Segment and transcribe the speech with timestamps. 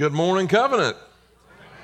[0.00, 0.96] Good morning, Covenant.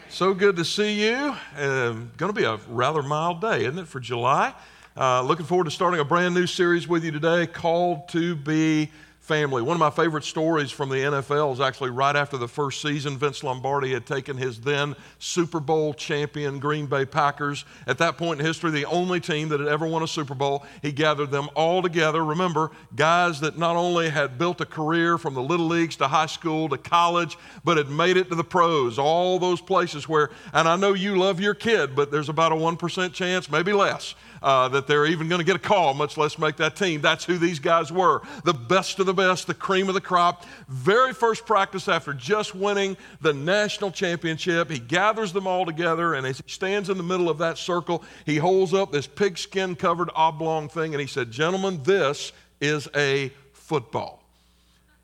[0.08, 1.36] So good to see you.
[1.58, 4.54] Um, going to be a rather mild day, isn't it, for July?
[4.96, 8.90] Uh, looking forward to starting a brand new series with you today called To Be
[9.26, 9.60] family.
[9.60, 13.18] One of my favorite stories from the NFL is actually right after the first season.
[13.18, 17.64] Vince Lombardi had taken his then Super Bowl champion Green Bay Packers.
[17.88, 20.64] At that point in history, the only team that had ever won a Super Bowl.
[20.80, 22.24] He gathered them all together.
[22.24, 26.26] Remember, guys that not only had built a career from the little leagues to high
[26.26, 30.68] school to college, but had made it to the pros, all those places where, and
[30.68, 34.14] I know you love your kid, but there's about a 1% chance, maybe less,
[34.46, 37.00] uh, that they're even going to get a call, much less make that team.
[37.00, 38.22] That's who these guys were.
[38.44, 40.44] The best of the best, the cream of the crop.
[40.68, 46.24] Very first practice after just winning the national championship, he gathers them all together, and
[46.24, 50.10] as he stands in the middle of that circle, he holds up this pigskin covered
[50.14, 52.30] oblong thing, and he said, Gentlemen, this
[52.60, 54.25] is a football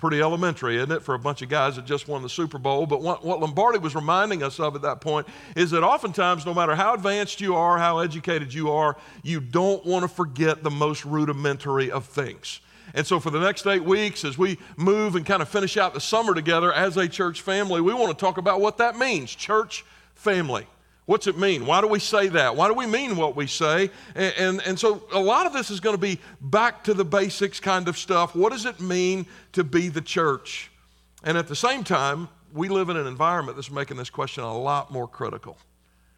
[0.02, 2.86] pretty elementary, isn't it, for a bunch of guys that just won the Super Bowl?
[2.86, 6.52] But what, what, Lombardi was reminding us of at that point is that oftentimes, no
[6.52, 10.72] matter how advanced you are, how educated you are, you don't want to forget the
[10.72, 12.58] most rudimentary of things.
[12.94, 15.94] And so, for the next eight weeks, as we move and kind of finish out
[15.94, 19.32] the summer together as a church family, we want to talk about what that means
[19.32, 19.84] church
[20.16, 20.66] family.
[21.12, 21.66] What's it mean?
[21.66, 22.56] Why do we say that?
[22.56, 23.90] Why do we mean what we say?
[24.14, 27.04] And, and, and, so a lot of this is going to be back to the
[27.04, 28.34] basics kind of stuff.
[28.34, 30.70] What does it mean to be the church?
[31.22, 34.56] And at the same time, we live in an environment that's making this question a
[34.56, 35.58] lot more critical.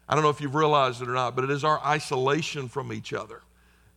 [0.07, 2.93] I don't know if you've realized it or not, but it is our isolation from
[2.93, 3.41] each other,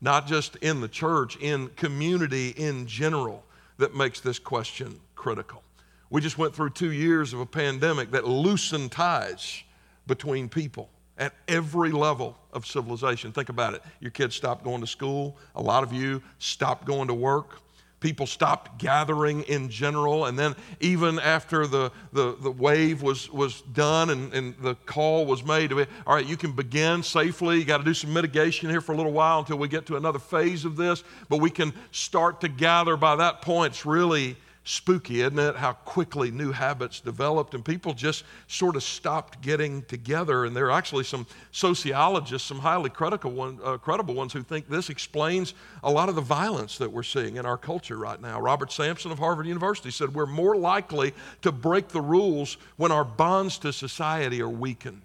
[0.00, 3.44] not just in the church, in community in general,
[3.76, 5.62] that makes this question critical.
[6.10, 9.62] We just went through two years of a pandemic that loosened ties
[10.08, 13.32] between people at every level of civilization.
[13.32, 13.82] Think about it.
[14.00, 15.36] Your kids stopped going to school.
[15.54, 17.60] A lot of you stopped going to work.
[18.00, 20.26] People stopped gathering in general.
[20.26, 25.26] And then, even after the, the, the wave was, was done and, and the call
[25.26, 27.58] was made, all right, you can begin safely.
[27.58, 29.96] You got to do some mitigation here for a little while until we get to
[29.96, 31.02] another phase of this.
[31.28, 33.72] But we can start to gather by that point.
[33.72, 35.56] It's really spooky, isn't it?
[35.56, 40.44] How quickly new habits developed and people just sort of stopped getting together.
[40.44, 44.68] And there are actually some sociologists, some highly critical one, uh, credible ones, who think
[44.68, 48.40] this explains a lot of the violence that we're seeing in our culture right now.
[48.40, 53.04] Robert Sampson of Harvard University said we're more likely to break the rules when our
[53.04, 55.02] bonds to society are weakened.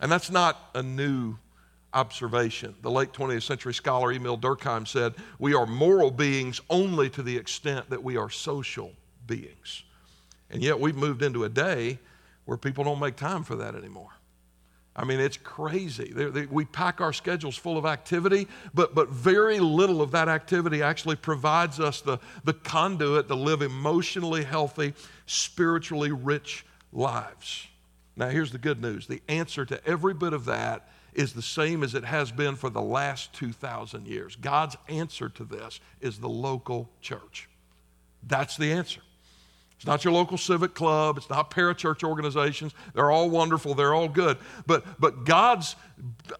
[0.00, 1.36] And that's not a new
[1.98, 2.76] observation.
[2.82, 7.36] The late 20th century scholar Emil Durkheim said, We are moral beings only to the
[7.36, 8.92] extent that we are social
[9.26, 9.82] beings.
[10.50, 11.98] And yet we've moved into a day
[12.44, 14.12] where people don't make time for that anymore.
[14.94, 16.12] I mean, it's crazy.
[16.12, 20.28] They, they, we pack our schedules full of activity, but, but very little of that
[20.28, 24.94] activity actually provides us the, the conduit to live emotionally healthy,
[25.26, 27.66] spiritually rich lives.
[28.16, 31.82] Now, here's the good news the answer to every bit of that is the same
[31.82, 34.36] as it has been for the last 2,000 years.
[34.36, 37.48] God's answer to this is the local church.
[38.22, 39.00] That's the answer.
[39.78, 41.18] It's not your local civic club.
[41.18, 42.74] It's not parachurch organizations.
[42.94, 43.74] They're all wonderful.
[43.74, 44.36] They're all good.
[44.66, 45.76] But, but God's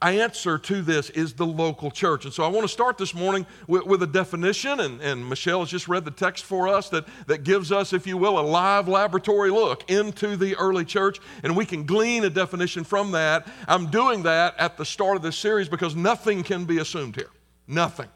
[0.03, 2.25] answer to this is the local church.
[2.25, 5.61] And so I want to start this morning with, with, a definition, and, and Michelle
[5.61, 8.43] has just read the text for us that, that gives us, if you will, a
[8.43, 13.47] live laboratory look into the early church, and we can glean a definition from that.
[13.69, 17.31] I'm doing that at the start of this series because nothing can be assumed here.
[17.69, 18.09] Nothing.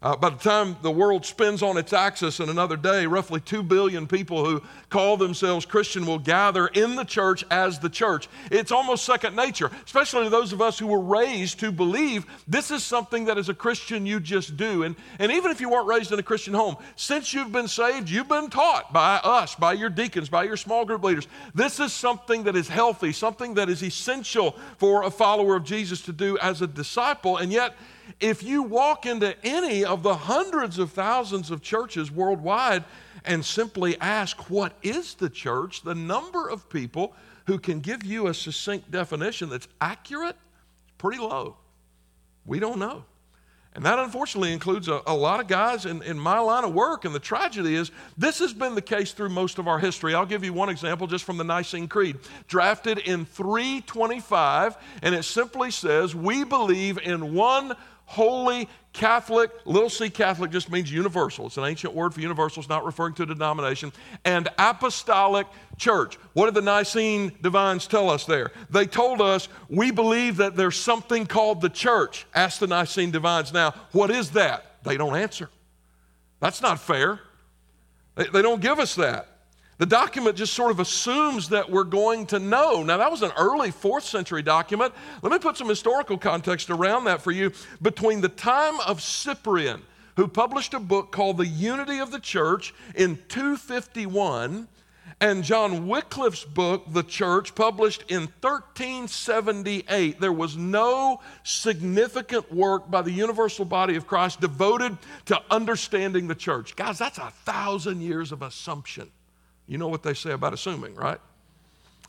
[0.00, 3.64] Uh, by the time the world spins on its axis in another day, roughly 2
[3.64, 8.28] billion people who call themselves Christian will gather in the church as the church.
[8.52, 12.70] It's almost second nature, especially to those of us who were raised to believe this
[12.70, 14.84] is something that as a Christian you just do.
[14.84, 18.08] And, and even if you weren't raised in a Christian home, since you've been saved,
[18.08, 21.26] you've been taught by us, by your deacons, by your small group leaders.
[21.56, 26.02] This is something that is healthy, something that is essential for a follower of Jesus
[26.02, 27.38] to do as a disciple.
[27.38, 27.74] And yet,
[28.20, 32.84] if you walk into any of the hundreds of thousands of churches worldwide
[33.24, 35.82] and simply ask, What is the church?
[35.82, 37.14] the number of people
[37.46, 41.56] who can give you a succinct definition that's accurate is pretty low.
[42.44, 43.04] We don't know.
[43.74, 47.04] And that unfortunately includes a, a, lot of guys in, in my line of work.
[47.04, 50.14] And the tragedy is, this has been the case through most of our history.
[50.14, 52.18] I'll give you one example just from the Nicene Creed.
[52.48, 57.76] Drafted in 325, and it simply says, We believe in one
[58.08, 61.46] holy Catholic, little c Catholic just means universal.
[61.46, 63.92] It's an ancient word for universal, it's not referring to a denomination,
[64.24, 65.46] and apostolic
[65.76, 66.16] church.
[66.32, 68.50] What did the Nicene divines tell us there?
[68.70, 72.26] They told us we believe that there's something called the church.
[72.34, 74.82] Ask the Nicene divines now, what is that?
[74.84, 75.50] They don't answer.
[76.40, 77.20] That's not fair.
[78.14, 79.28] They, they don't give us that.
[79.78, 82.82] The document just sort of assumes that we're going to know.
[82.82, 84.92] Now, that was an early fourth century document.
[85.22, 87.52] Let me put some historical context around that for you.
[87.80, 89.82] Between the time of Cyprian,
[90.16, 94.66] who published a book called The Unity of the Church in 251,
[95.20, 103.02] and John Wycliffe's book, The Church, published in 1378, there was no significant work by
[103.02, 106.76] the universal body of Christ devoted to understanding the church.
[106.76, 109.10] Guys, that's a thousand years of assumption.
[109.68, 111.20] You know what they say about assuming, right?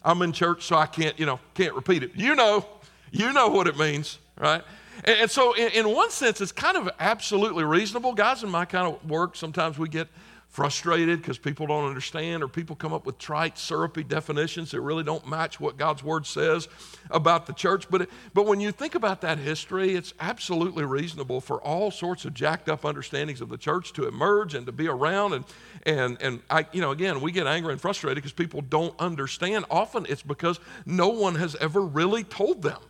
[0.04, 2.12] I'm in church, so I can't, you know, can't repeat it.
[2.16, 2.66] You know,
[3.12, 4.64] you know what it means, right?
[5.04, 8.14] And, and so, in, in one sense, it's kind of absolutely reasonable.
[8.14, 10.08] Guys, in my kind of work, sometimes we get
[10.50, 15.04] frustrated because people don't understand or people come up with trite, syrupy definitions that really
[15.04, 16.68] don't match what God's Word says
[17.12, 17.88] about the church.
[17.90, 22.34] But, but when you think about that history, it's absolutely reasonable for all sorts of
[22.34, 25.34] jacked up understandings of the church to emerge and to be around.
[25.34, 25.46] And,
[25.84, 29.66] and, and I, you know, again, we get angry and frustrated because people don't understand.
[29.70, 32.82] Often it's because no one has ever really told them.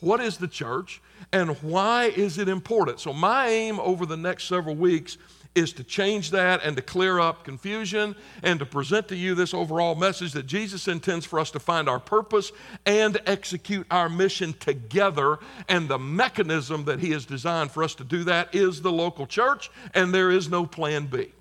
[0.00, 1.00] What is the church
[1.32, 3.00] and why is it important?
[3.00, 5.16] So, my aim over the next several weeks
[5.56, 9.54] is to change that and to clear up confusion and to present to you this
[9.54, 12.52] overall message that Jesus intends for us to find our purpose
[12.84, 15.38] and execute our mission together.
[15.68, 19.26] And the mechanism that He has designed for us to do that is the local
[19.26, 21.32] church, and there is no plan B.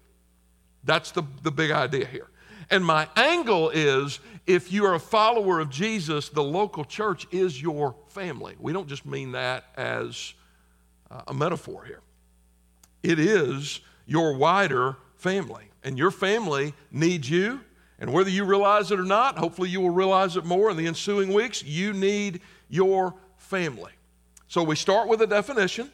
[0.86, 2.28] That's the, the big idea here.
[2.70, 7.62] And my angle is if you are a follower of Jesus, the local church is
[7.62, 8.56] your family.
[8.60, 10.34] We don't just mean that as
[11.12, 12.02] uh, a metaphor here,
[13.04, 15.66] it is your wider family.
[15.84, 17.62] And your family needs you.
[18.00, 20.88] And whether you realize it or not, hopefully you will realize it more in the
[20.88, 23.92] ensuing weeks, you need your family.
[24.48, 25.92] So we start with a definition.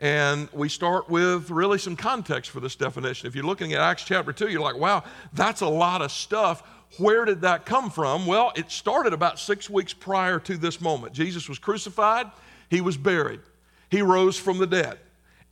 [0.00, 3.28] And we start with really some context for this definition.
[3.28, 6.64] If you're looking at Acts chapter 2, you're like, wow, that's a lot of stuff.
[6.98, 8.26] Where did that come from?
[8.26, 11.12] Well, it started about six weeks prior to this moment.
[11.12, 12.26] Jesus was crucified,
[12.70, 13.40] he was buried,
[13.88, 14.98] he rose from the dead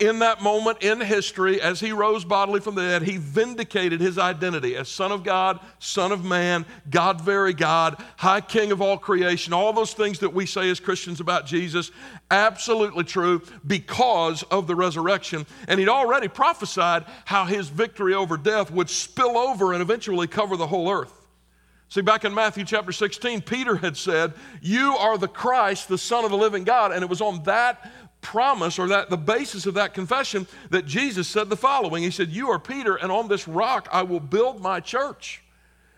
[0.02, 4.19] in that moment in history, as he rose bodily from the dead, he vindicated his
[4.19, 8.99] identity as Son of God, Son of Man, God, very God, High King of all
[8.99, 11.93] creation, all those things that we say as Christians about Jesus,
[12.32, 15.46] absolutely true because of the resurrection.
[15.69, 20.56] And he'd already prophesied how his victory over death would spill over and eventually cover
[20.56, 21.22] the whole earth.
[21.93, 24.32] See, back in Matthew chapter 16, Peter had said,
[24.62, 26.90] You are the Christ, the Son of the living God.
[26.90, 31.28] And it was on that promise or that the basis of that confession that Jesus
[31.28, 34.62] said the following He said, You are Peter, and on this rock I will build
[34.62, 35.42] my church.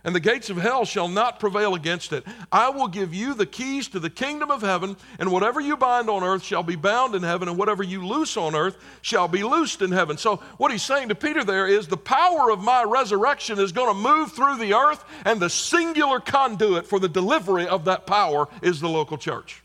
[0.06, 2.25] And the gates of hell shall not prevail against it.
[2.53, 6.11] I will give you the keys to the kingdom of heaven, and whatever you bind
[6.11, 9.43] on earth shall be bound in heaven, and whatever you loose on earth shall be
[9.43, 10.19] loosed in heaven.
[10.19, 13.88] So, what he's saying to Peter there is the power of my resurrection is going
[13.88, 18.46] to move through the earth, and the singular conduit for the delivery of that power
[18.60, 19.63] is the local church.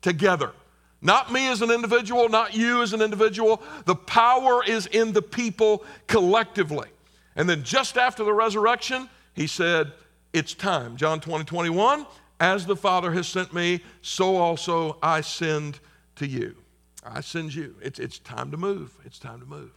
[0.00, 0.52] Together.
[1.00, 3.62] Not me as an individual, not you as an individual.
[3.84, 6.88] The power is in the people collectively.
[7.36, 9.92] And then just after the resurrection, he said,
[10.32, 10.96] It's time.
[10.96, 12.04] John 20, 21,
[12.40, 15.78] as the Father has sent me, so also I send
[16.16, 16.56] to you.
[17.04, 17.76] I send you.
[17.80, 18.96] It's, it's time to move.
[19.04, 19.70] It's time to move.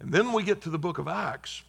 [0.00, 1.62] And then we get to the book of Acts.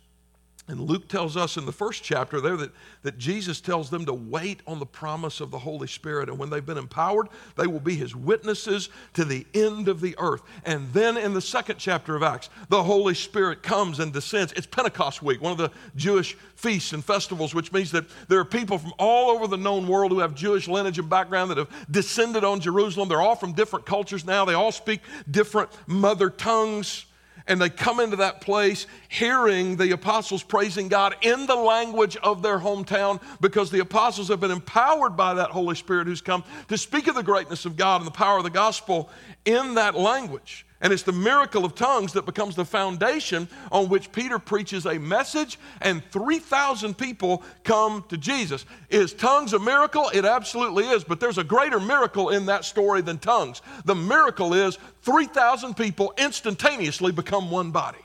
[0.70, 4.14] And Luke tells us in the first chapter there that, that Jesus tells them to
[4.14, 6.30] wait on the promise of the Holy Spirit.
[6.30, 7.28] And when they've been empowered,
[7.58, 10.42] they will be his witnesses to the end of the earth.
[10.64, 14.54] And then in the second chapter of Acts, the Holy Spirit comes and descends.
[14.54, 18.46] It's Pentecost week, one of the Jewish feasts and festivals, which means that there are
[18.46, 21.92] people from all over the known world who have Jewish lineage and background that have
[21.92, 23.10] descended on Jerusalem.
[23.10, 27.06] They're all from different cultures now, they all speak different mother tongues
[27.48, 32.42] and they come into that place hearing the apostles praising God in the language of
[32.42, 36.78] their hometown because the apostles have been empowered by that Holy Spirit who's come to
[36.78, 39.10] speak of the greatness of God and the power of the gospel
[39.46, 40.66] in that language.
[40.84, 45.00] And it's the miracle of tongues that becomes the foundation on which Peter preaches a
[45.00, 48.66] message, and 3,000 people come to Jesus.
[48.90, 50.12] Is tongues a miracle?
[50.14, 53.62] It absolutely is, but there's a greater miracle in that story than tongues.
[53.86, 58.00] The miracle is 3,000 people instantaneously become one body.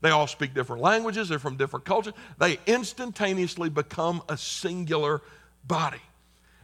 [0.00, 2.14] They all speak different languages, they're from different cultures.
[2.38, 5.22] They instantaneously become a singular
[5.66, 6.02] body.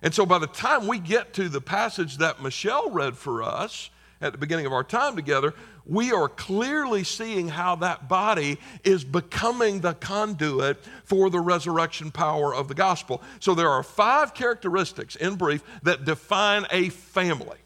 [0.02, 3.90] And so by the time we get to the passage that Michelle read for us,
[4.20, 5.54] at the beginning of our time together,
[5.86, 12.54] we are clearly seeing how that body is becoming the conduit for the resurrection power
[12.54, 13.22] of the gospel.
[13.40, 17.58] So there are five characteristics, in brief, that define a family.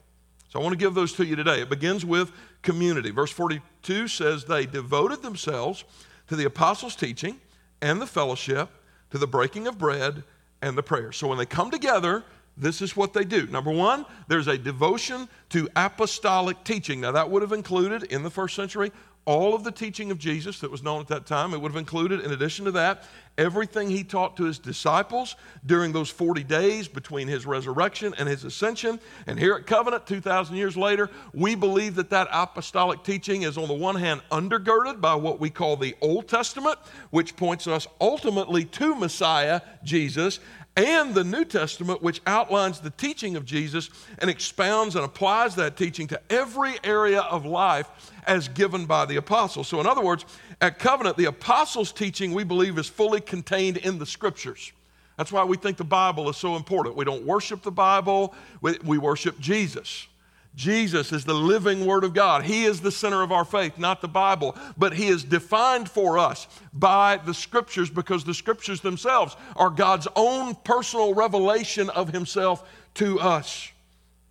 [0.54, 1.62] So I want to give those to you today.
[1.62, 2.30] It begins with
[2.62, 3.10] community.
[3.10, 5.82] Verse 42 says, They devoted themselves
[6.28, 7.40] to the apostles' teaching
[7.82, 8.68] and the fellowship,
[9.10, 10.22] to the breaking of bread
[10.62, 11.10] and the prayer.
[11.10, 12.22] So when they come together,
[12.56, 13.48] this is what they do.
[13.48, 17.00] Number one, there's a devotion to apostolic teaching.
[17.00, 18.92] Now, that would have included in the first century
[19.26, 21.54] all of the teaching of Jesus that was known at that time.
[21.54, 23.04] It would have included, in addition to that,
[23.38, 28.44] everything he taught to his disciples during those 40 days between his resurrection and his
[28.44, 29.00] ascension.
[29.26, 33.66] And here at Covenant, 2,000 years later, we believe that that apostolic teaching is, on
[33.66, 36.78] the one hand, undergirded by what we call the Old Testament,
[37.10, 40.38] which points us ultimately to Messiah, Jesus,
[40.76, 45.76] and the New Testament, which outlines the teaching of Jesus and expounds and applies that
[45.76, 49.68] teaching to every area of life as given by the apostles.
[49.68, 50.24] So, in other words,
[50.60, 54.72] at Covenant, the apostles' teaching, we believe, is fully contained in the scriptures.
[55.16, 56.96] That's why we think the Bible is so important.
[56.96, 60.08] We don't worship the Bible, we, worship Jesus.
[60.56, 62.44] Jesus is the living Word of God.
[62.44, 64.56] He is the center of our faith, not the Bible.
[64.78, 70.06] But He is defined for us by the Scriptures because the Scriptures themselves are God's
[70.14, 73.70] own personal revelation of Himself to us.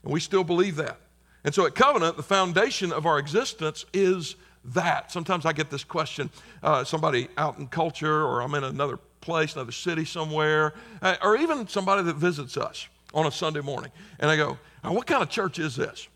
[0.04, 0.98] And we still believe that.
[1.44, 5.12] And so at Covenant, the foundation of our existence is that.
[5.12, 6.30] Sometimes I get this question
[6.62, 11.36] uh, somebody out in culture, or I'm in another place, another city somewhere, uh, or
[11.36, 13.92] even somebody that visits us on a Sunday morning.
[14.20, 16.08] And I go, What kind of church is this?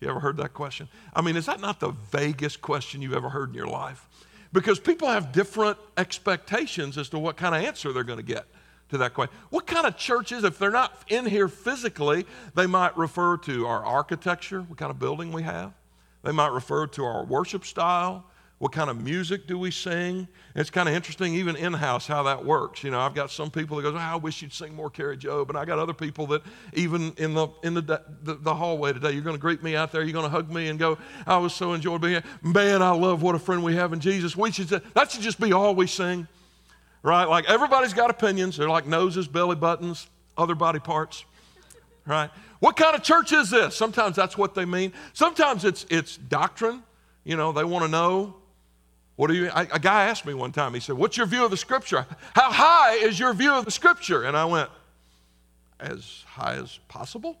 [0.00, 0.88] You ever heard that question?
[1.14, 4.08] I mean, is that not the vaguest question you've ever heard in your life?
[4.52, 8.46] Because people have different expectations as to what kind of answer they're going to get
[8.90, 9.34] to that question.
[9.50, 12.24] What kind of churches, if they're not in here physically,
[12.54, 15.72] they might refer to our architecture, what kind of building we have.
[16.22, 18.24] They might refer to our worship style.
[18.58, 20.26] What kind of music do we sing?
[20.56, 22.82] It's kind of interesting, even in house, how that works.
[22.82, 25.16] You know, I've got some people that go, oh, I wish you'd sing more Kari
[25.16, 25.50] Jobe.
[25.50, 29.12] And I got other people that, even in the, in the, the, the hallway today,
[29.12, 31.36] you're going to greet me out there, you're going to hug me and go, I
[31.36, 32.24] was so enjoyed being here.
[32.42, 34.36] Man, I love what a friend we have in Jesus.
[34.36, 36.26] We should, that should just be all we sing,
[37.04, 37.26] right?
[37.26, 38.56] Like everybody's got opinions.
[38.56, 41.24] They're like noses, belly buttons, other body parts,
[42.06, 42.30] right?
[42.58, 43.76] What kind of church is this?
[43.76, 44.92] Sometimes that's what they mean.
[45.12, 46.82] Sometimes it's, it's doctrine.
[47.22, 48.37] You know, they want to know
[49.18, 49.48] what do you?
[49.48, 50.74] I, a guy asked me one time.
[50.74, 52.06] He said, "What's your view of the Scripture?
[52.34, 54.70] How high is your view of the Scripture?" And I went,
[55.80, 57.36] "As high as possible."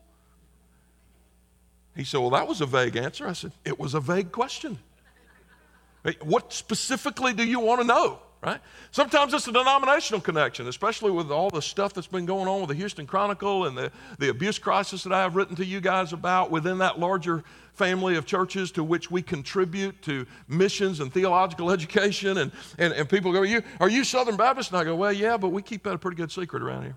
[1.94, 4.80] He said, "Well, that was a vague answer." I said, "It was a vague question.
[6.22, 8.60] What specifically do you want to know?" Right?
[8.90, 12.68] Sometimes it's a denominational connection, especially with all the stuff that's been going on with
[12.68, 16.12] the Houston Chronicle and the, the abuse crisis that I have written to you guys
[16.12, 17.42] about within that larger
[17.72, 22.38] family of churches to which we contribute to missions and theological education.
[22.38, 24.70] And, and, and people go, are you, are you Southern Baptist?
[24.70, 26.96] And I go, Well, yeah, but we keep that a pretty good secret around here.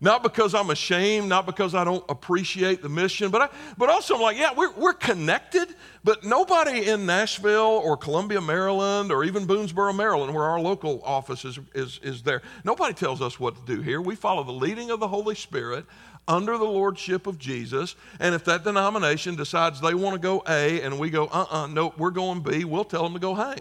[0.00, 3.48] Not because I'm ashamed, not because I don't appreciate the mission, but, I,
[3.78, 5.68] but also I'm like, yeah, we're, we're connected,
[6.02, 11.44] but nobody in Nashville or Columbia, Maryland, or even Boonsboro, Maryland, where our local office
[11.44, 14.00] is, is, is there, nobody tells us what to do here.
[14.00, 15.86] We follow the leading of the Holy Spirit
[16.26, 17.96] under the lordship of Jesus.
[18.18, 21.64] And if that denomination decides they want to go A and we go, uh uh-uh,
[21.64, 23.60] uh, no, we're going B, we'll tell them to go hang.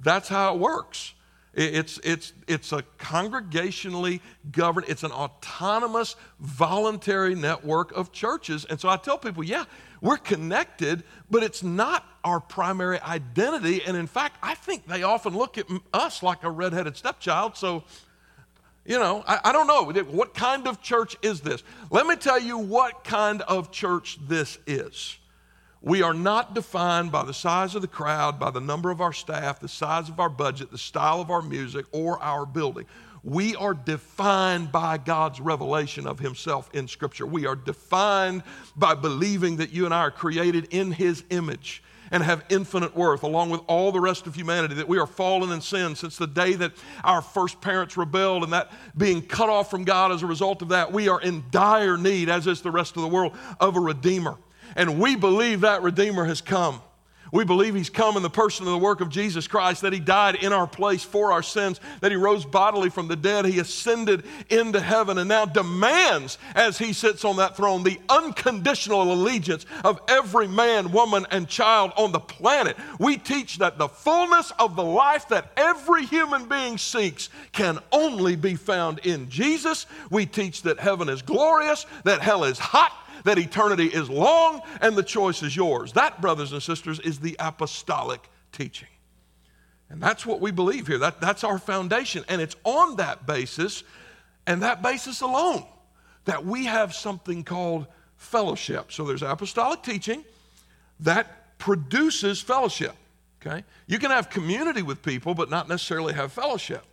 [0.00, 1.14] That's how it works.
[1.54, 8.64] It's, it's, it's a congregationally governed, it's an autonomous, voluntary network of churches.
[8.64, 9.64] And so I tell people, yeah,
[10.00, 13.82] we're connected, but it's not our primary identity.
[13.84, 17.56] And in fact, I think they often look at us like a redheaded stepchild.
[17.56, 17.84] So,
[18.86, 19.92] you know, I, I don't know.
[20.04, 21.62] What kind of church is this?
[21.90, 25.18] Let me tell you what kind of church this is.
[25.84, 29.12] We are not defined by the size of the crowd, by the number of our
[29.12, 32.86] staff, the size of our budget, the style of our music, or our building.
[33.24, 37.26] We are defined by God's revelation of Himself in Scripture.
[37.26, 38.44] We are defined
[38.76, 43.24] by believing that you and I are created in His image and have infinite worth,
[43.24, 46.26] along with all the rest of humanity, that we are fallen in sin since the
[46.26, 46.72] day that
[47.02, 50.68] our first parents rebelled, and that being cut off from God as a result of
[50.68, 53.80] that, we are in dire need, as is the rest of the world, of a
[53.80, 54.36] Redeemer.
[54.76, 56.80] And we believe that Redeemer has come.
[57.32, 60.00] We believe he's come in the person and the work of Jesus Christ, that he
[60.00, 63.58] died in our place for our sins, that he rose bodily from the dead, he
[63.58, 69.64] ascended into heaven, and now demands, as he sits on that throne, the unconditional allegiance
[69.82, 72.76] of every man, woman, and child on the planet.
[72.98, 78.36] We teach that the fullness of the life that every human being seeks can only
[78.36, 79.86] be found in Jesus.
[80.10, 82.92] We teach that heaven is glorious, that hell is hot,
[83.24, 85.92] that eternity is long and the choice is yours.
[85.92, 88.88] That, brothers and sisters, is the apostolic teaching.
[89.88, 90.98] And that's what we believe here.
[90.98, 92.24] That, that's our foundation.
[92.28, 93.84] And it's on that basis
[94.46, 95.64] and that basis alone
[96.24, 97.86] that we have something called
[98.16, 98.92] fellowship.
[98.92, 100.24] So there's apostolic teaching
[101.00, 102.94] that produces fellowship.
[103.44, 103.64] Okay?
[103.86, 106.84] You can have community with people, but not necessarily have fellowship.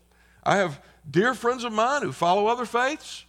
[0.44, 3.26] I have dear friends of mine who follow other faiths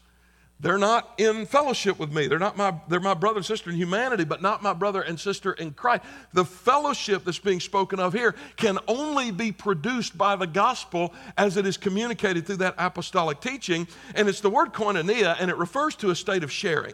[0.61, 2.27] they're not in fellowship with me.
[2.27, 5.19] They're not my they're my brother and sister in humanity, but not my brother and
[5.19, 6.03] sister in Christ.
[6.35, 11.57] The fellowship that's being spoken of here can only be produced by the gospel as
[11.57, 15.97] it is communicated through that apostolic teaching, and it's the word koinonia and it refers
[15.97, 16.93] to a state of sharing.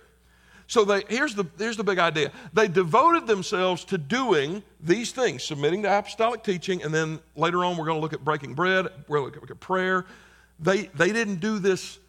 [0.68, 2.32] So they, here's, the, here's the big idea.
[2.52, 7.76] They devoted themselves to doing these things, submitting to apostolic teaching, and then later on
[7.76, 10.06] we're going to look at breaking bread, we're going to look at prayer.
[10.58, 12.00] They, they didn't do this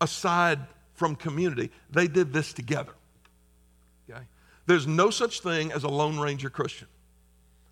[0.00, 0.58] aside
[1.02, 1.68] from community.
[1.90, 2.92] They did this together.
[4.08, 4.22] Okay?
[4.66, 6.86] There's no such thing as a Lone Ranger Christian.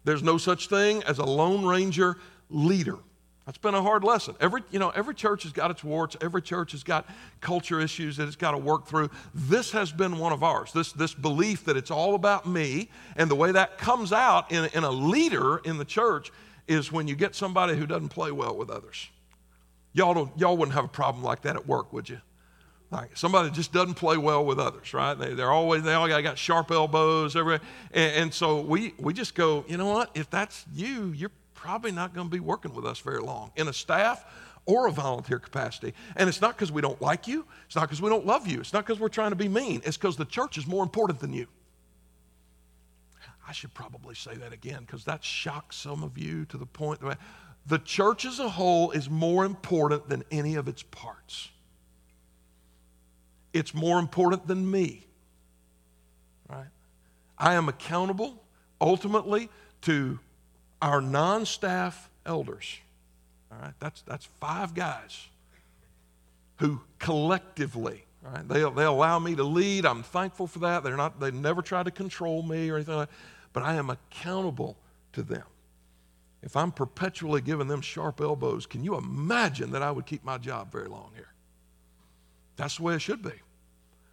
[0.02, 2.16] There's no such thing as a Lone Ranger
[2.48, 2.96] leader.
[3.46, 4.34] That's been a hard lesson.
[4.40, 6.16] Every, you know, every church has got its warts.
[6.20, 7.08] Every church has got
[7.40, 9.10] culture issues that it's got to work through.
[9.32, 10.72] This has been one of ours.
[10.72, 14.68] This, this belief that it's all about me, and the way that comes out in,
[14.74, 16.32] in a leader in the church
[16.66, 19.08] is when you get somebody who doesn't play well with others.
[19.92, 22.20] Y'all, don't, y'all wouldn't have a problem like that at work, would you?
[22.90, 25.14] Like somebody just doesn't play well with others, right?
[25.14, 27.60] They, they're always, they all got, got sharp elbows, everywhere.
[27.92, 30.10] And, and so we, we just go, you know what?
[30.14, 33.68] If that's you, you're probably not going to be working with us very long in
[33.68, 34.24] a staff
[34.66, 35.94] or a volunteer capacity.
[36.16, 38.60] And it's not because we don't like you, it's not because we don't love you,
[38.60, 41.20] it's not because we're trying to be mean, it's because the church is more important
[41.20, 41.46] than you.
[43.46, 47.00] I should probably say that again because that shocks some of you to the point
[47.00, 47.18] that
[47.66, 51.50] the church as a whole is more important than any of its parts
[53.52, 55.06] it's more important than me.
[56.48, 56.68] Right?
[57.38, 58.42] I am accountable
[58.80, 59.48] ultimately
[59.82, 60.18] to
[60.82, 62.78] our non staff elders.
[63.52, 63.74] All right?
[63.80, 65.26] That's, that's five guys
[66.56, 68.46] who collectively, right?
[68.46, 69.86] They, they allow me to lead.
[69.86, 70.84] I'm thankful for that.
[70.84, 73.16] They're not, they never try to control me or anything like that.
[73.52, 74.76] But I am accountable
[75.14, 75.44] to them.
[76.42, 80.38] If I'm perpetually giving them sharp elbows, can you imagine that I would keep my
[80.38, 81.29] job very long here?
[82.60, 83.32] That's the way it should be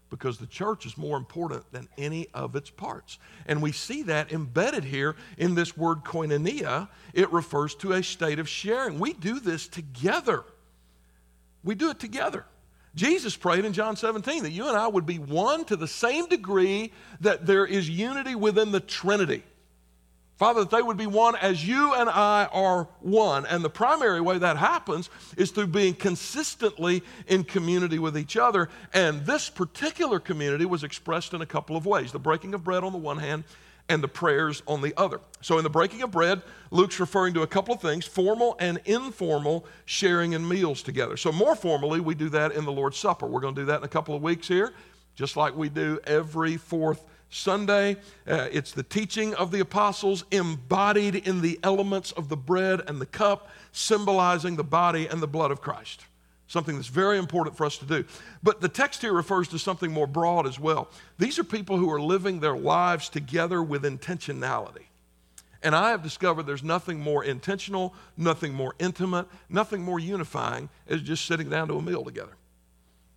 [0.10, 3.20] because the church is more important than any of its parts.
[3.46, 6.88] And we see that embedded here in this word koinonia.
[7.14, 9.00] It refers to a state of sharing.
[9.00, 10.46] We do this together.
[11.62, 12.46] We do it together.
[12.96, 16.30] Jesus prayed in John 17 that you and I would be one to the same
[16.30, 19.44] degree that there is unity within the Trinity.
[20.38, 23.46] Father, that they would be one as you and I are one.
[23.48, 28.70] And the primary way that happens is through being consistently in community with each other.
[28.94, 32.84] And this particular community was expressed in a couple of ways the breaking of bread
[32.84, 33.44] on the one hand,
[33.90, 35.20] and the prayers on the other.
[35.42, 38.80] So, in the breaking of bread, Luke's referring to a couple of things formal and
[38.86, 41.18] informal sharing in meals together.
[41.18, 43.28] So, more formally, we do that in the Lord's Supper.
[43.28, 44.74] We're going to do that in a couple of weeks here,
[45.16, 47.98] just like we do every fourth Sunday.
[48.28, 53.02] Uh, it's the teaching of the apostles embodied in the elements of the bread and
[53.02, 56.06] the cup, symbolizing the body and the blood of Christ.
[56.48, 58.06] Something that's very important for us to do.
[58.42, 60.88] But the text here refers to something more broad as well.
[61.18, 64.86] These are people who are living their lives together with intentionality.
[65.62, 71.02] And I have discovered there's nothing more intentional, nothing more intimate, nothing more unifying as
[71.02, 72.38] just sitting down to a meal together.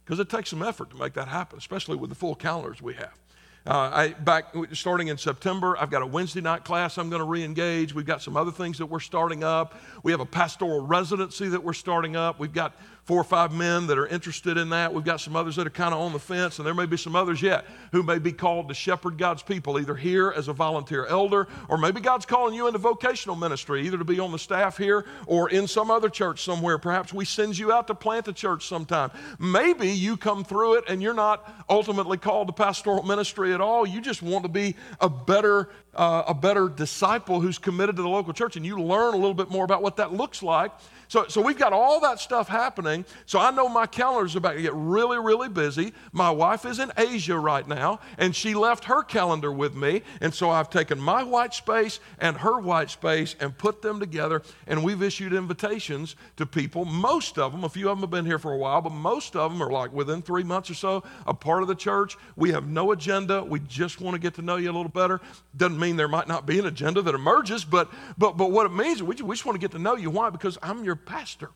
[0.04, 2.94] Because it takes some effort to make that happen, especially with the full calendars we
[2.94, 3.19] have.
[3.66, 7.26] Uh, I, back starting in September, I've got a Wednesday night class I'm going to
[7.26, 7.94] re-engage.
[7.94, 9.74] We've got some other things that we're starting up.
[10.02, 12.40] We have a pastoral residency that we're starting up.
[12.40, 14.92] We've got four or five men that are interested in that.
[14.92, 16.96] We've got some others that are kind of on the fence, and there may be
[16.96, 20.52] some others yet who may be called to shepherd God's people, either here as a
[20.52, 24.38] volunteer elder, or maybe God's calling you into vocational ministry, either to be on the
[24.38, 26.78] staff here or in some other church somewhere.
[26.78, 29.10] Perhaps we send you out to plant a church sometime.
[29.38, 33.86] Maybe you come through it and you're not ultimately called to pastoral ministry at all.
[33.86, 38.08] You just want to be a better uh, a better disciple who's committed to the
[38.08, 40.70] local church, and you learn a little bit more about what that looks like.
[41.10, 43.04] So, so we've got all that stuff happening.
[43.26, 45.92] So I know my calendar is about to get really, really busy.
[46.12, 50.02] My wife is in Asia right now, and she left her calendar with me.
[50.20, 54.42] And so I've taken my white space and her white space and put them together,
[54.68, 56.84] and we've issued invitations to people.
[56.84, 59.34] Most of them, a few of them have been here for a while, but most
[59.34, 62.16] of them are like within three months or so, a part of the church.
[62.36, 63.42] We have no agenda.
[63.42, 65.20] We just want to get to know you a little better.
[65.56, 68.72] Doesn't mean there might not be an agenda that emerges, but, but, but what it
[68.72, 70.08] means is we just, we just want to get to know you.
[70.08, 70.30] Why?
[70.30, 71.50] Because I'm your pastor.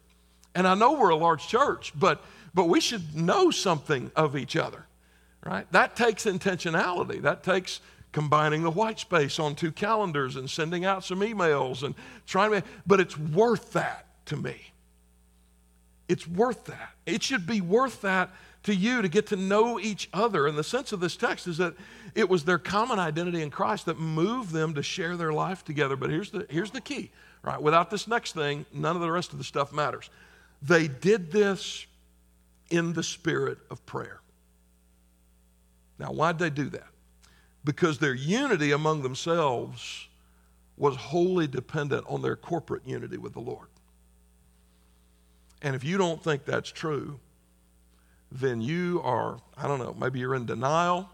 [0.54, 4.56] And I know we're a large church, but, but we should know something of each
[4.56, 4.86] other,
[5.44, 5.70] right?
[5.72, 7.22] That takes intentionality.
[7.22, 7.80] That takes
[8.12, 11.94] combining the white space on two calendars and sending out some emails and
[12.26, 14.72] trying to, but it's worth that to me.
[16.08, 16.90] It's worth that.
[17.06, 18.30] It should be worth that
[18.64, 20.46] to you to get to know each other.
[20.46, 21.74] And the sense of this text is that
[22.14, 25.96] it was their common identity in Christ that moved them to share their life together.
[25.96, 27.10] But here's the, here's the key,
[27.44, 27.60] right?
[27.60, 30.10] Without this next thing, none of the rest of the stuff matters.
[30.62, 31.86] They did this
[32.70, 34.20] in the spirit of prayer.
[35.98, 36.88] Now, why'd they do that?
[37.64, 40.08] Because their unity among themselves
[40.76, 43.68] was wholly dependent on their corporate unity with the Lord.
[45.62, 47.20] And if you don't think that's true,
[48.32, 51.08] then you are, I don't know, maybe you're in denial.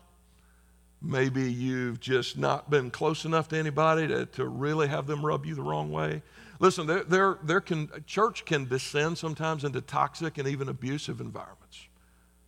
[1.02, 5.46] Maybe you've just not been close enough to anybody to, to really have them rub
[5.46, 6.22] you the wrong way.
[6.58, 11.88] Listen, there, there, there can, church can descend sometimes into toxic and even abusive environments.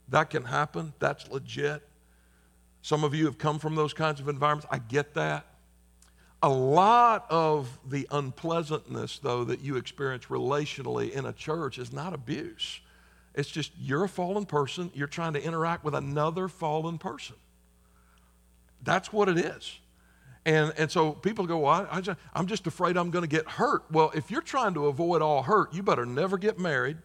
[0.09, 0.93] That can happen.
[0.99, 1.83] That's legit.
[2.83, 4.67] Some of you have come from those kinds of environments.
[4.71, 5.47] I get that.
[6.43, 12.13] A lot of the unpleasantness, though, that you experience relationally in a church is not
[12.13, 12.81] abuse.
[13.35, 17.37] It's just you're a fallen person, you're trying to interact with another fallen person.
[18.83, 19.79] That's what it is.
[20.45, 23.29] And, and so people go, well, I, I just, I'm just afraid I'm going to
[23.29, 23.85] get hurt.
[23.91, 26.99] Well, if you're trying to avoid all hurt, you better never get married.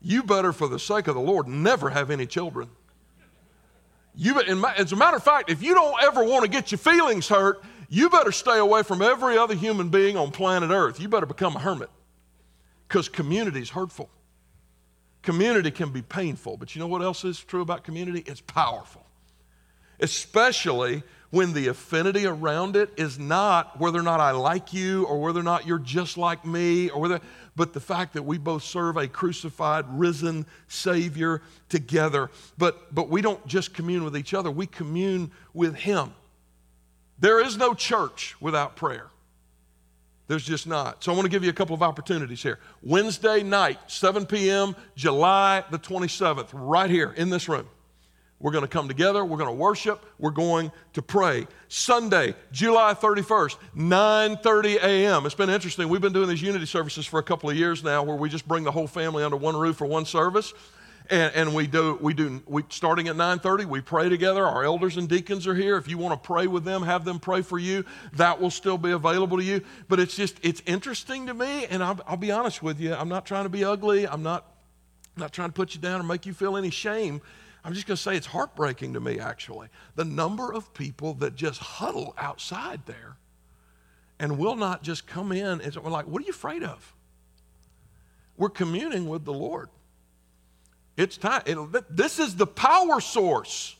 [0.00, 2.68] You better, for the sake of the Lord, never have any children.
[4.16, 7.28] You, as a matter of fact, if you don't ever want to get your feelings
[7.28, 11.00] hurt, you better stay away from every other human being on planet Earth.
[11.00, 11.90] You better become a hermit
[12.88, 14.08] because community is hurtful.
[15.22, 18.22] Community can be painful, but you know what else is true about community?
[18.26, 19.04] It's powerful.
[20.00, 25.20] Especially when the affinity around it is not whether or not I like you or
[25.20, 27.20] whether or not you're just like me or whether
[27.56, 33.20] but the fact that we both serve a crucified risen savior together but but we
[33.20, 36.14] don't just commune with each other we commune with him
[37.18, 39.10] there is no church without prayer
[40.26, 41.04] there's just not.
[41.04, 42.58] So I want to give you a couple of opportunities here.
[42.82, 47.68] Wednesday night, 7 p.m., July the 27th, right here in this room.
[48.44, 51.46] We're going to come together, we're going to worship, we're going to pray.
[51.68, 55.24] Sunday, July 31st, 9:30 a.m.
[55.24, 55.88] It's been interesting.
[55.88, 58.46] We've been doing these unity services for a couple of years now where we just
[58.46, 60.52] bring the whole family under one roof for one service.
[61.08, 64.98] And, and, we do we do we starting at 9:30 we pray together our elders
[64.98, 67.58] and deacons are here if you want to pray with them have them pray for
[67.58, 71.64] you that will still be available to you but it's just it's interesting to me
[71.66, 74.50] and I'll, I'll be honest with you I'm not trying to be ugly I'm not
[75.16, 77.20] not trying to put you down or make you feel any shame
[77.64, 81.34] I'm just going to say it's heartbreaking to me actually the number of people that
[81.34, 83.16] just huddle outside there
[84.18, 86.94] and will not just come in and we're like what are you afraid of
[88.36, 89.68] we're communing with the Lord
[90.96, 91.42] it's time.
[91.46, 91.56] It,
[91.96, 93.76] this is the power source.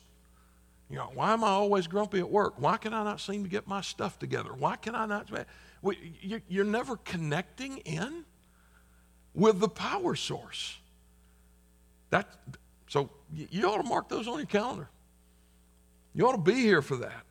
[0.91, 2.55] You know, why am I always grumpy at work?
[2.59, 4.51] Why can I not seem to get my stuff together?
[4.53, 5.31] Why can I not?
[6.49, 8.25] You're never connecting in
[9.35, 10.79] with the power source.
[12.11, 12.29] That,
[12.95, 14.89] so you ought to mark those on your calendar.
[16.15, 17.25] You ought to be here for that.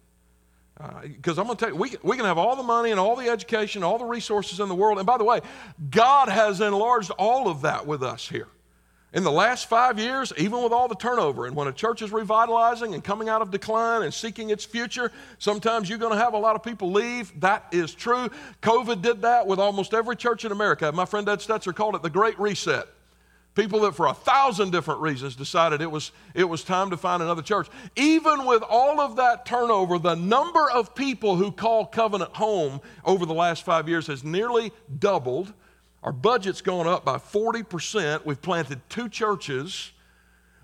[1.03, 2.99] Because uh, I'm going to tell you, we we can have all the money and
[2.99, 4.97] all the education, all the resources in the world.
[4.97, 5.39] And by the way,
[5.89, 8.49] God has enlarged all of that with us here.
[9.13, 12.11] In the last five years, even with all the turnover, and when a church is
[12.11, 16.33] revitalizing and coming out of decline and seeking its future, sometimes you're going to have
[16.33, 17.31] a lot of people leave.
[17.39, 18.29] That is true.
[18.61, 20.91] COVID did that with almost every church in America.
[20.91, 22.85] My friend Ed Stetzer called it the Great Reset.
[23.55, 27.21] People that, for a thousand different reasons, decided it was, it was time to find
[27.21, 27.67] another church.
[27.95, 33.25] Even with all of that turnover, the number of people who call Covenant home over
[33.25, 35.53] the last five years has nearly doubled
[36.03, 38.25] our budget's gone up by 40%.
[38.25, 39.91] We've planted two churches.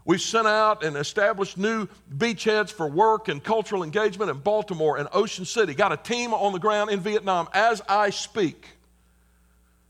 [0.03, 5.07] We've sent out and established new beachheads for work and cultural engagement in Baltimore and
[5.13, 5.73] Ocean City.
[5.73, 8.67] Got a team on the ground in Vietnam as I speak.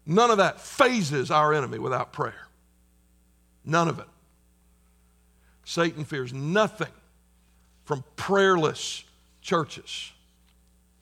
[0.06, 2.49] None of that fazes our enemy without prayer.
[3.70, 4.08] None of it.
[5.64, 6.92] Satan fears nothing
[7.86, 9.04] from prayerless
[9.42, 10.12] churches.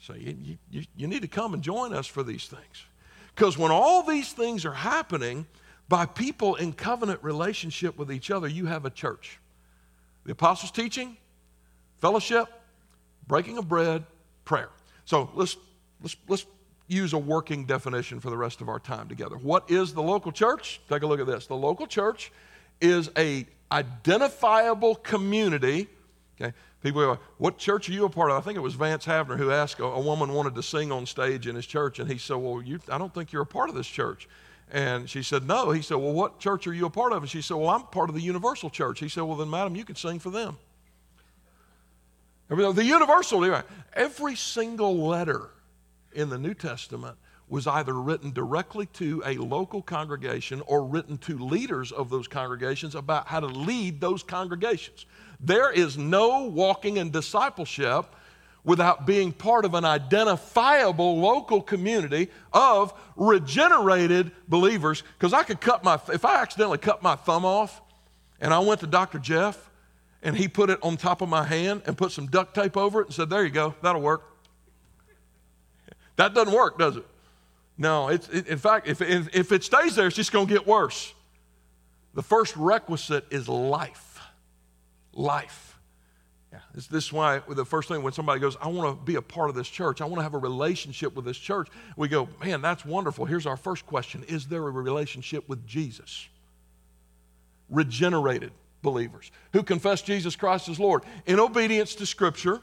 [0.02, 2.86] So you, you, you need to come and join us for these things.
[3.34, 5.46] Because when all these things are happening,
[5.88, 9.40] by people in covenant relationship with each other, you have a church.
[10.26, 11.16] The apostles' teaching,
[12.00, 12.48] fellowship,
[13.28, 14.04] breaking of bread,
[14.44, 14.70] prayer.
[15.06, 15.56] So let's,
[16.02, 16.46] let's, let's
[16.88, 19.38] use a working definition for the rest of our time together.
[19.38, 20.82] What is the local church?
[20.90, 21.48] Take a look at this.
[21.48, 22.32] The local church
[22.82, 25.88] is a identifiable community.
[26.40, 29.06] Okay, people go, "What church are you a part of?" I think it was Vance
[29.06, 32.10] Havner who asked a, a woman wanted to sing on stage in his church, and
[32.10, 34.28] he said, "Well, you, I don't think you're a part of this church."
[34.72, 35.72] And she said, No.
[35.72, 37.24] He said, Well, what church are you a part of?
[37.24, 39.00] And she said, Well, I'm part of the Universal Church.
[39.00, 40.58] He said, Well, then, madam, you can sing for them.
[42.50, 43.62] The Universal,
[43.94, 45.50] every single letter
[46.14, 47.18] in the New Testament
[47.50, 52.94] was either written directly to a local congregation or written to leaders of those congregations
[52.94, 55.06] about how to lead those congregations.
[55.40, 58.14] There is no walking in discipleship
[58.66, 65.04] without being part of an identifiable local community of regenerated believers.
[65.18, 67.82] Because I could cut my, if I accidentally cut my thumb off
[68.42, 69.20] and I went to Dr.
[69.20, 69.70] Jeff
[70.22, 73.00] and he put it on top of my hand and put some duct tape over
[73.02, 74.24] it and said, There you go, that'll work.
[76.18, 77.06] That doesn't work, does it?
[77.78, 80.66] No, it, in fact, if, if, if it stays there, it's just going to get
[80.66, 81.14] worse.
[82.14, 84.20] The first requisite is life.
[85.14, 85.78] Life.
[86.52, 89.16] Yeah, this, this is why the first thing when somebody goes, I want to be
[89.16, 92.08] a part of this church, I want to have a relationship with this church, we
[92.08, 93.26] go, man, that's wonderful.
[93.26, 96.28] Here's our first question Is there a relationship with Jesus?
[97.70, 102.62] Regenerated believers who confess Jesus Christ as Lord in obedience to Scripture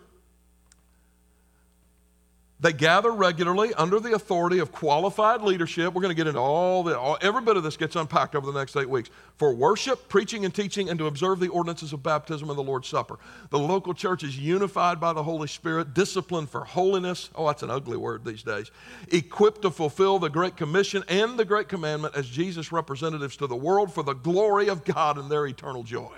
[2.65, 5.93] they gather regularly under the authority of qualified leadership.
[5.93, 8.51] We're going to get into all the, all, every bit of this gets unpacked over
[8.51, 12.03] the next eight weeks for worship, preaching, and teaching, and to observe the ordinances of
[12.03, 13.19] baptism and the Lord's Supper.
[13.51, 17.29] The local church is unified by the Holy Spirit, disciplined for holiness.
[17.35, 18.71] Oh, that's an ugly word these days.
[19.13, 23.55] Equipped to fulfill the Great Commission and the Great Commandment as Jesus' representatives to the
[23.55, 26.17] world for the glory of God and their eternal joy.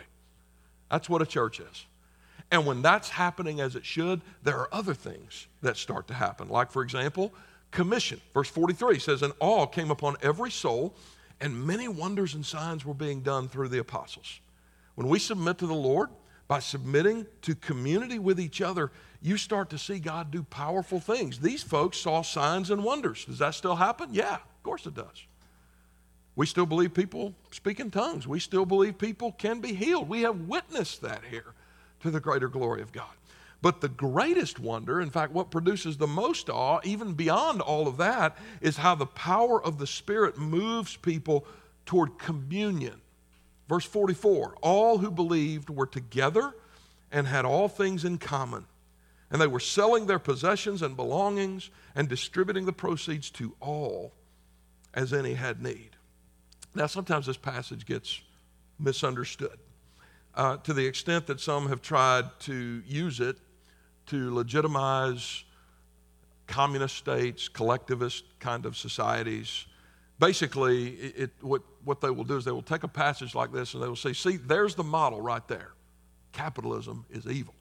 [0.93, 1.87] That's what a church is.
[2.51, 6.49] And when that's happening as it should, there are other things that start to happen.
[6.49, 7.33] Like, for example,
[7.71, 8.21] commission.
[8.33, 10.95] Verse 43 says, And awe came upon every soul,
[11.41, 14.41] and many wonders and signs were being done through the apostles.
[14.95, 16.11] When we submit to the Lord,
[16.49, 21.41] by submitting to community with each other, you start to see God do powerful things.
[21.41, 23.25] These folks saw signs and wonders.
[23.25, 24.11] Does that still happen?
[24.13, 25.27] Yeah, of course it does.
[26.37, 28.29] We still believe people speak in tongues.
[28.29, 30.09] We still believe people can be healed.
[30.09, 31.55] We have witnessed that here
[32.07, 33.13] to the greater glory of God.
[33.63, 37.97] But the greatest wonder, in fact, what produces the most awe, even beyond all of
[37.97, 41.47] that, is how the power of the Spirit moves people
[41.85, 43.01] toward communion.
[43.69, 46.55] Verse 44 All who believed were together
[47.11, 48.67] and had all things in common.
[49.31, 54.13] And they were selling their possessions and belongings and distributing the proceeds to all
[54.95, 55.91] as any had need.
[56.75, 58.21] Now, sometimes this passage gets
[58.79, 59.59] misunderstood
[60.37, 63.39] uh, to the extent that some have tried to use it
[64.07, 65.45] to legitimize
[66.47, 69.67] communist states, collectivist kind of societies.
[70.19, 73.75] Basically, it, what, what they will do is they will take a passage like this
[73.75, 75.73] and they will say, see, there's the model right there.
[76.33, 77.55] Capitalism is evil.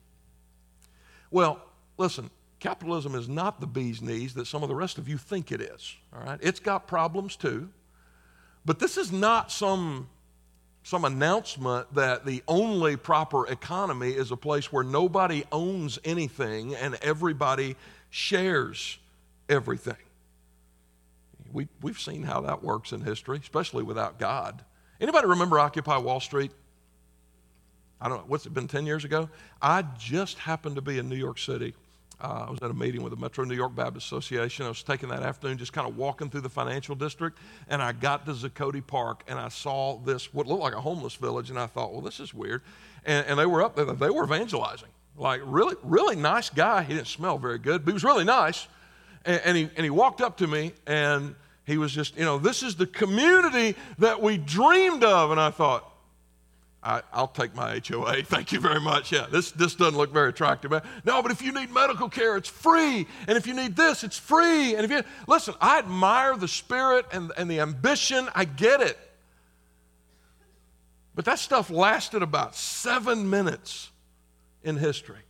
[1.31, 1.61] Well,
[1.97, 5.51] listen, capitalism is not the bee's knees that some of the rest of you think
[5.51, 5.95] it is.
[6.13, 6.39] All right?
[6.41, 7.69] It's got problems too.
[8.65, 10.09] But this is not some
[10.85, 16.93] some announcement that the only proper economy is a place where nobody owns anything and
[17.01, 17.75] everybody
[18.11, 18.99] shares
[19.49, 19.95] everything.
[21.51, 24.63] We, we've seen how that works in history, especially without God.
[25.01, 26.51] Anybody remember Occupy Wall Street?
[27.99, 29.27] I don't know, what's it been 10 years ago?
[29.59, 31.73] I just happened to be in New York City
[32.21, 34.65] uh, I was at a meeting with the Metro New York Baptist Association.
[34.65, 37.91] I was taking that afternoon, just kind of walking through the financial district, and I
[37.91, 41.59] got to Zuccotti Park, and I saw this what looked like a homeless village, and
[41.59, 42.61] I thought, well, this is weird.
[43.05, 44.89] And, and they were up there; they were evangelizing.
[45.17, 46.83] Like really, really nice guy.
[46.83, 48.67] He didn't smell very good, but he was really nice.
[49.23, 52.37] And, and he and he walked up to me, and he was just, you know,
[52.37, 55.89] this is the community that we dreamed of, and I thought,
[56.85, 58.23] I, will take my HOA.
[58.23, 59.11] Thank you very much.
[59.11, 60.71] Yeah, this, this doesn't look very attractive.
[61.03, 63.07] No, but if you need medical care, it's free.
[63.27, 64.75] And if you need this, it's free.
[64.75, 68.29] And if you listen, I admire the spirit and, and the ambition.
[68.35, 68.99] I get it.
[71.15, 73.89] But that stuff lasted about seven minutes
[74.63, 75.21] in history.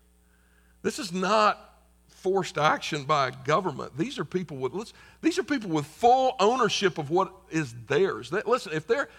[0.81, 1.61] This is not
[2.07, 3.97] forced action by a government.
[3.97, 4.91] These are people with
[5.21, 8.29] these are people with full ownership of what is theirs.
[8.29, 9.09] They, listen, if they're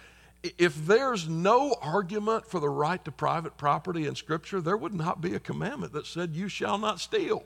[0.43, 5.21] if there's no argument for the right to private property in Scripture, there would not
[5.21, 7.43] be a commandment that said, You shall not steal.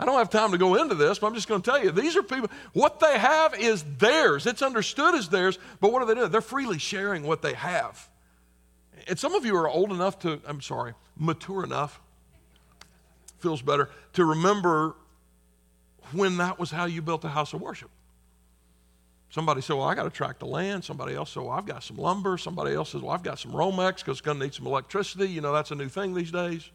[0.00, 1.90] I don't have time to go into this, but I'm just going to tell you
[1.90, 4.46] these are people, what they have is theirs.
[4.46, 6.30] It's understood as theirs, but what are they doing?
[6.30, 8.08] They're freely sharing what they have.
[9.08, 12.00] And some of you are old enough to, I'm sorry, mature enough,
[13.38, 14.94] feels better, to remember
[16.12, 17.90] when that was how you built a house of worship.
[19.30, 20.84] Somebody said, Well, I got a tract of land.
[20.84, 22.38] Somebody else said, Well, I've got some lumber.
[22.38, 25.28] Somebody else says, Well, I've got some Romex because it's going to need some electricity.
[25.28, 26.70] You know, that's a new thing these days.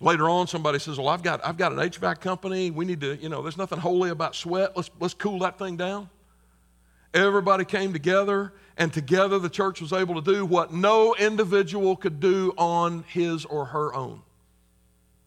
[0.00, 2.70] Later on, somebody says, Well, I've got, I've got an HVAC company.
[2.70, 4.74] We need to, you know, there's nothing holy about sweat.
[4.74, 6.08] Let's, let's cool that thing down.
[7.12, 12.20] Everybody came together, and together the church was able to do what no individual could
[12.20, 14.22] do on his or her own.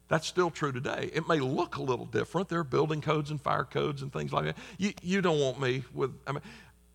[0.10, 1.12] That's still true today.
[1.14, 2.50] It may look a little different.
[2.50, 4.58] There are building codes and fire codes and things like that.
[4.78, 6.42] You, you don't want me with, I mean,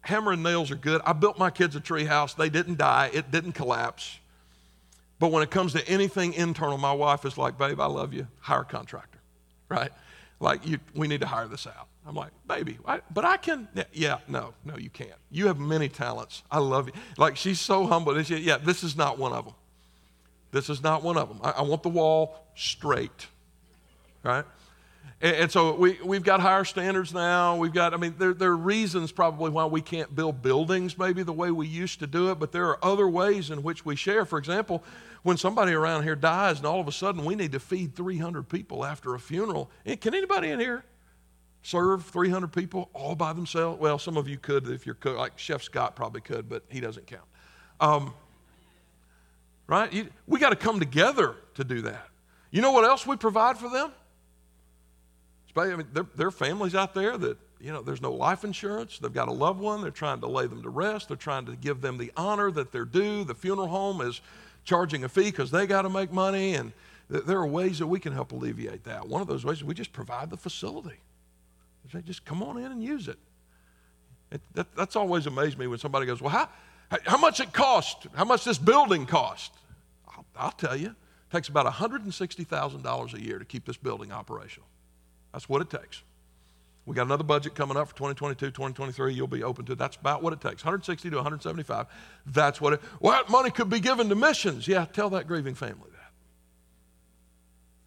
[0.01, 1.01] hammer and nails are good.
[1.07, 2.35] I built my kids a tree house.
[2.35, 4.19] They didn't die, it didn't collapse.
[5.21, 8.27] But when it comes to anything internal, my wife is like, babe, I love you.
[8.41, 9.21] Hire a contractor,
[9.69, 9.93] right?
[10.41, 11.87] Like, you, we need to hire this out.
[12.07, 13.69] I'm like, baby, I, but I can.
[13.93, 15.15] Yeah, no, no, you can't.
[15.31, 16.43] You have many talents.
[16.51, 16.93] I love you.
[17.17, 18.21] Like, she's so humble.
[18.25, 19.55] She, yeah, this is not one of them.
[20.55, 21.41] This is not one of them.
[21.43, 23.27] I, I want the wall straight,
[24.23, 24.45] right?
[25.21, 27.57] And, and, so we, we've got higher standards now.
[27.57, 31.25] We've got, I mean, there, there are reasons probably why we can't build buildings maybe
[31.25, 33.97] the way we used to do it, but there are other ways in which we
[33.97, 34.25] share.
[34.25, 34.85] For example,
[35.25, 38.49] when somebody around here dies and all of a sudden we need to feed 300
[38.49, 40.85] people after a funeral, eh, can anybody in here
[41.63, 43.81] serve 300 people all by themselves?
[43.81, 46.79] Well, some of you could if you're cook, like Chef Scott probably could, but he
[46.79, 47.27] doesn't count.
[47.81, 48.15] Um,
[49.67, 49.93] right?
[49.93, 52.09] You, we got to come together to do that.
[52.51, 53.93] You know what else we provide for them?
[55.57, 58.99] I mean, there, there are families out there that, you know, there's no life insurance.
[58.99, 59.83] They've got a loved one.
[59.83, 61.09] They're trying to lay them to rest.
[61.09, 63.25] They're trying to give them the honor that they're due.
[63.25, 64.21] The funeral home is
[64.65, 66.55] charging a fee because they got to make money.
[66.55, 66.73] And
[67.11, 69.07] th- there are ways that we can help alleviate that.
[69.07, 70.99] One of those ways is we just provide the facility.
[71.93, 73.19] They just come on in and use it.
[74.33, 76.49] it that, that's always amazed me when somebody goes, Well, how,
[77.05, 78.07] how much it cost?
[78.15, 79.53] How much this building cost?
[80.09, 80.89] I'll, I'll tell you.
[80.89, 84.69] It takes about $160,000 a year to keep this building operational.
[85.33, 86.03] That's what it takes.
[86.87, 89.15] We got another budget coming up for 2022, 2023.
[89.15, 89.79] You'll be open to it.
[89.79, 91.87] That's about what it takes 160 to 175.
[92.27, 94.69] That's what it, well, money could be given to missions.
[94.69, 96.13] Yeah, tell that grieving family that.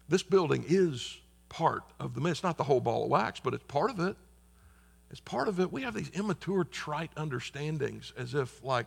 [0.08, 1.16] This building is
[1.48, 2.32] part of the mission.
[2.32, 4.16] It's not the whole ball of wax, but it's part of it.
[5.10, 5.72] It's part of it.
[5.72, 8.86] We have these immature, trite understandings as if, like,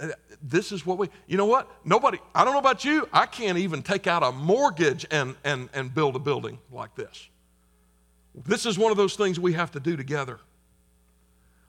[0.00, 0.08] Uh,
[0.42, 1.70] this is what we, you know what?
[1.84, 5.68] Nobody, I don't know about you, I can't even take out a mortgage and, and,
[5.72, 7.28] and build a building like this.
[8.34, 10.40] This is one of those things we have to do together.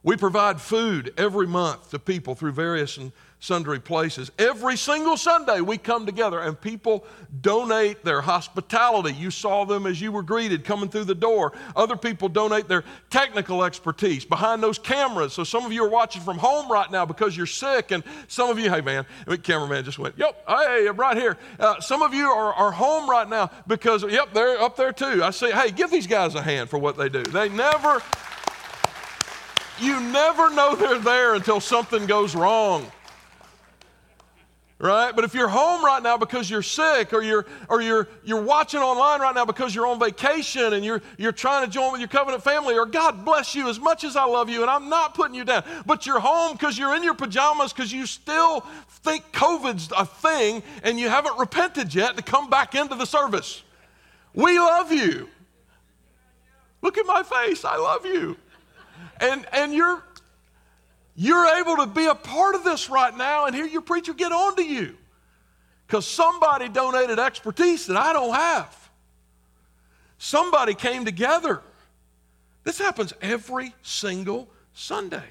[0.06, 4.30] We provide food every month to people through various and sundry places.
[4.38, 7.04] Every single Sunday, we come together and people
[7.40, 9.14] donate their hospitality.
[9.14, 11.54] You saw them as you were greeted coming through the door.
[11.74, 15.32] Other people donate their technical expertise behind those cameras.
[15.32, 18.48] So some of you are watching from home right now because you're sick, and some
[18.48, 21.36] of you, hey man, the cameraman just went, yep, hey, I'm right here.
[21.58, 25.24] Uh, some of you are, are home right now because, yep, they're up there too.
[25.24, 27.24] I say, hey, give these guys a hand for what they do.
[27.24, 28.00] They never.
[29.80, 32.90] You never know they're there until something goes wrong
[34.78, 35.16] right?
[35.16, 38.80] But if you're home right now because you're sick or you're, or you're, you're watching
[38.80, 42.08] online right now because you're on vacation and you're, you're trying to join with your
[42.08, 45.14] covenant family, or God bless you as much as I love you and I'm not
[45.14, 49.24] putting you down, but you're home because you're in your pajamas because you still think
[49.32, 53.62] COVID's a thing and you haven't repented yet to come back into the service.
[54.34, 55.28] We love you.
[56.82, 57.64] Look at my face.
[57.64, 58.36] I love you.
[59.20, 60.02] And, and you're,
[61.14, 64.32] you're able to be a part of this right now and hear your preacher get
[64.32, 64.96] on to you
[65.86, 68.90] because somebody donated expertise that I don't have.
[70.18, 71.62] Somebody came together.
[72.64, 75.24] This happens every single Sunday.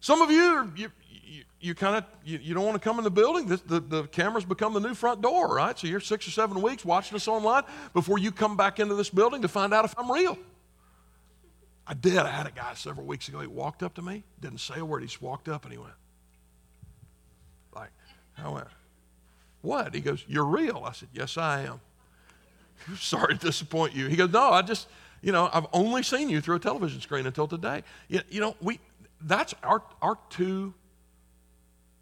[0.00, 3.04] Some of you, you, you, you kind of you, you, don't want to come in
[3.04, 3.46] the building.
[3.46, 5.78] The, the cameras become the new front door, right?
[5.78, 9.10] So you're six or seven weeks watching us online before you come back into this
[9.10, 10.38] building to find out if I'm real.
[11.86, 12.16] I did.
[12.16, 13.40] I had a guy several weeks ago.
[13.40, 15.00] He walked up to me, didn't say a word.
[15.00, 15.92] He just walked up and he went,
[17.74, 17.90] like,
[18.38, 18.68] I went,
[19.60, 19.94] what?
[19.94, 20.82] He goes, You're real.
[20.86, 21.80] I said, Yes, I am.
[22.98, 24.08] Sorry to disappoint you.
[24.08, 24.88] He goes, No, I just,
[25.20, 27.82] you know, I've only seen you through a television screen until today.
[28.08, 28.80] You, you know, we,
[29.20, 30.74] that's our, our two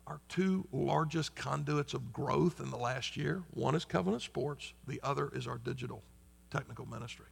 [0.09, 3.43] our two largest conduits of growth in the last year.
[3.55, 6.03] One is Covenant Sports, the other is our digital
[6.51, 7.27] technical ministry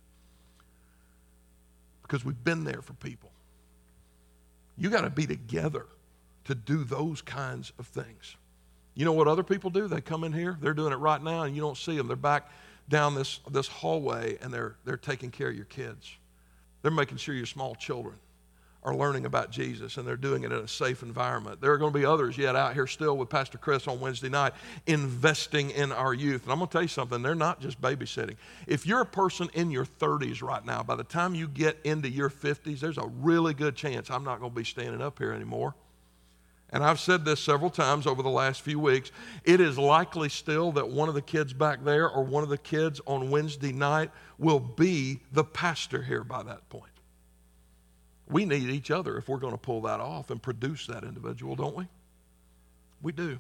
[2.11, 3.30] because we've been there for people.
[4.76, 5.86] You got to be together
[6.46, 8.34] to do those kinds of things.
[8.94, 9.86] You know what other people do?
[9.86, 12.08] They come in here, they're doing it right now, and you don't see them.
[12.08, 12.50] They're back
[12.88, 16.12] down this, this hallway and they're, they're taking care of your kids.
[16.82, 18.16] They're making sure your small children
[18.83, 21.61] are learning about Jesus and they're doing it in a safe environment.
[21.61, 24.31] There are going to be others yet out here still with Pastor Chris on Wednesday
[24.31, 24.55] night
[24.87, 26.45] investing in our youth.
[26.45, 28.37] And I'm going to tell you something, they're not just babysitting.
[28.66, 32.09] If you're a person in your 30s right now, by the time you get into
[32.09, 35.33] your 50s, there's a really good chance I'm not going to be standing up here
[35.33, 35.74] anymore.
[36.72, 39.11] And I've said this several times over the last few weeks.
[39.45, 42.59] It is likely still that one of the kids back there or one of the
[42.59, 46.85] kids on Wednesday night will be the pastor here by that point.
[48.31, 51.57] We need each other if we're going to pull that off and produce that individual,
[51.57, 51.89] don't we?
[53.03, 53.39] We do.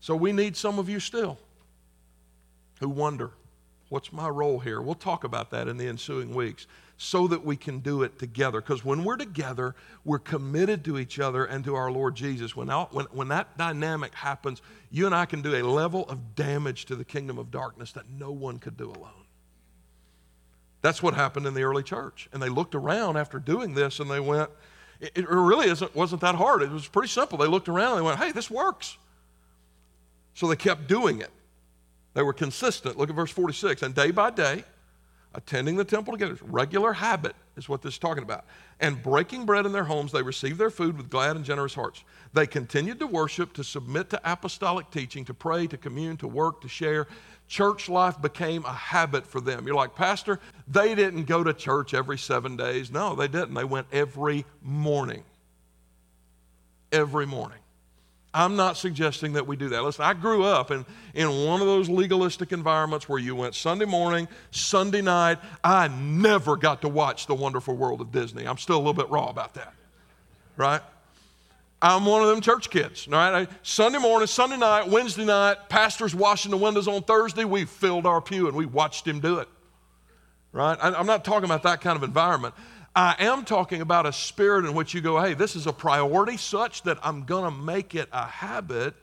[0.00, 1.38] So we need some of you still
[2.80, 3.30] who wonder,
[3.88, 4.80] what's my role here?
[4.80, 6.66] We'll talk about that in the ensuing weeks
[6.98, 8.60] so that we can do it together.
[8.60, 12.54] Because when we're together, we're committed to each other and to our Lord Jesus.
[12.54, 16.86] When, when, when that dynamic happens, you and I can do a level of damage
[16.86, 19.25] to the kingdom of darkness that no one could do alone.
[20.86, 22.28] That's what happened in the early church.
[22.32, 24.48] And they looked around after doing this and they went,
[25.00, 26.62] it, really isn't, wasn't that hard.
[26.62, 27.36] It was pretty simple.
[27.38, 28.96] They looked around and they went, hey, this works.
[30.34, 31.30] So they kept doing it.
[32.14, 32.96] They were consistent.
[32.96, 33.82] Look at verse 46.
[33.82, 34.62] And day by day,
[35.34, 38.44] attending the temple together, regular habit is what this is talking about.
[38.78, 42.04] And breaking bread in their homes, they received their food with glad and generous hearts.
[42.32, 46.60] They continued to worship, to submit to apostolic teaching, to pray, to commune, to work,
[46.60, 47.08] to share
[47.48, 49.66] church life became a habit for them.
[49.66, 52.90] You're like, Pastor, they didn't go to church every seven days.
[52.90, 53.54] No, they didn't.
[53.54, 55.22] They went every morning.
[56.92, 57.58] Every morning.
[58.36, 59.82] I'm not suggesting that we do that.
[59.82, 60.84] Listen, I grew up in,
[61.14, 65.38] in one of those legalistic environments where you went Sunday morning, Sunday night.
[65.64, 68.46] I never got to watch The Wonderful World of Disney.
[68.46, 69.72] I'm still a little bit raw about that,
[70.58, 70.82] right?
[71.82, 73.48] I'm one of them church kids, all right?
[73.62, 77.44] Sunday morning, Sunday night, Wednesday night, pastor's washing the windows on Thursday.
[77.44, 79.48] We filled our pew and we watched him do it,
[80.52, 80.78] right?
[80.80, 82.54] I'm not talking about that kind of environment.
[82.94, 86.38] I am talking about a spirit in which you go, hey, this is a priority
[86.38, 88.94] such that I'm going to make it a habit.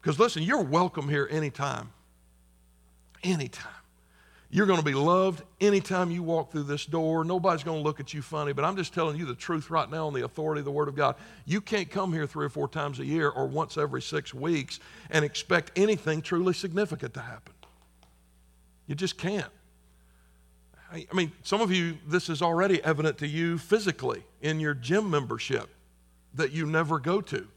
[0.00, 1.90] Because listen, you're welcome here anytime.
[3.22, 3.73] Anytime.
[4.54, 7.24] You're going to be loved anytime you walk through this door.
[7.24, 9.90] Nobody's going to look at you funny, but I'm just telling you the truth right
[9.90, 11.16] now on the authority of the Word of God.
[11.44, 14.78] You can't come here three or four times a year or once every six weeks
[15.10, 17.52] and expect anything truly significant to happen.
[18.86, 19.50] You just can't.
[20.92, 25.10] I mean, some of you, this is already evident to you physically in your gym
[25.10, 25.68] membership
[26.34, 27.48] that you never go to.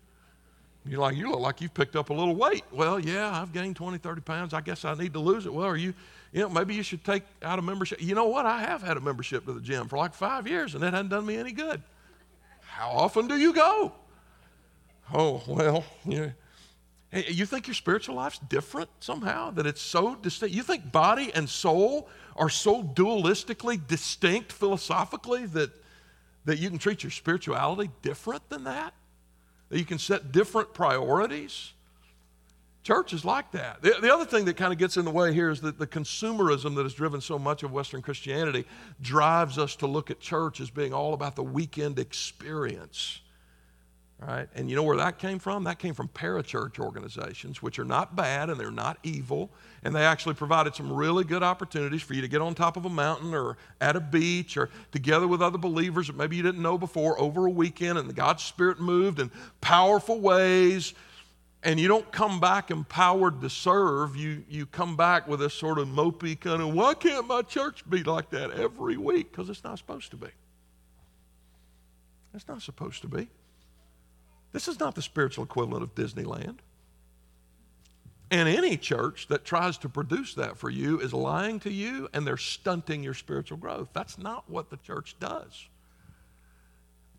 [0.90, 2.64] You're like, you look like you've picked up a little weight.
[2.72, 4.54] Well, yeah, I've gained 20, 30 pounds.
[4.54, 5.54] I guess I need to lose it.
[5.54, 5.94] Well, are you
[6.32, 8.02] you know, maybe you should take out a membership.
[8.02, 8.46] You know what?
[8.46, 11.10] I have had a membership to the gym for like five years, and it hadn't
[11.10, 11.82] done me any good.
[12.62, 13.94] How often do you go?
[15.14, 16.34] Oh, well, you,
[17.12, 19.52] hey, you think your spiritual life's different somehow?
[19.52, 20.54] That it's so distinct?
[20.54, 25.72] You think body and soul are so dualistically distinct philosophically that,
[26.46, 28.94] that you can treat your spirituality different than that?
[29.70, 31.74] You can set different priorities?
[32.84, 33.82] Church is like that.
[33.82, 35.88] The, the other thing that kind of gets in the way here is that the
[35.88, 38.65] consumerism that has driven so much of Western Christianity
[39.01, 43.20] drives us to look at church as being all about the weekend experience.
[44.20, 44.47] Right?
[44.55, 45.65] And you know where that came from?
[45.65, 49.51] That came from parachurch organizations, which are not bad and they're not evil.
[49.84, 52.86] And they actually provided some really good opportunities for you to get on top of
[52.86, 56.63] a mountain or at a beach or together with other believers that maybe you didn't
[56.63, 57.99] know before over a weekend.
[57.99, 59.30] And the God's Spirit moved in
[59.61, 60.95] powerful ways
[61.61, 64.15] and you don't come back empowered to serve.
[64.15, 67.88] You, you come back with a sort of mopey kind of, why can't my church
[67.88, 69.32] be like that every week?
[69.32, 70.30] Because it's not supposed to be.
[72.34, 73.28] It's not supposed to be.
[74.52, 76.58] This is not the spiritual equivalent of Disneyland.
[78.30, 82.28] And any church that tries to produce that for you is lying to you and
[82.28, 83.89] they're stunting your spiritual growth.
[83.93, 85.68] That's not what the church does.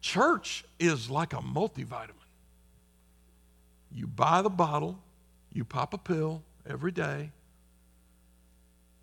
[0.00, 2.10] Church is like a multivitamin.
[3.90, 4.98] You buy the bottle,
[5.52, 7.30] you pop a pill every day.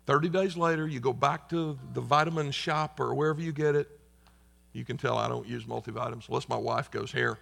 [0.06, 3.90] 30 days later, you go back to the vitamin shop or wherever you get it.
[4.72, 7.38] You can tell I don't use multivitamins unless my wife goes here.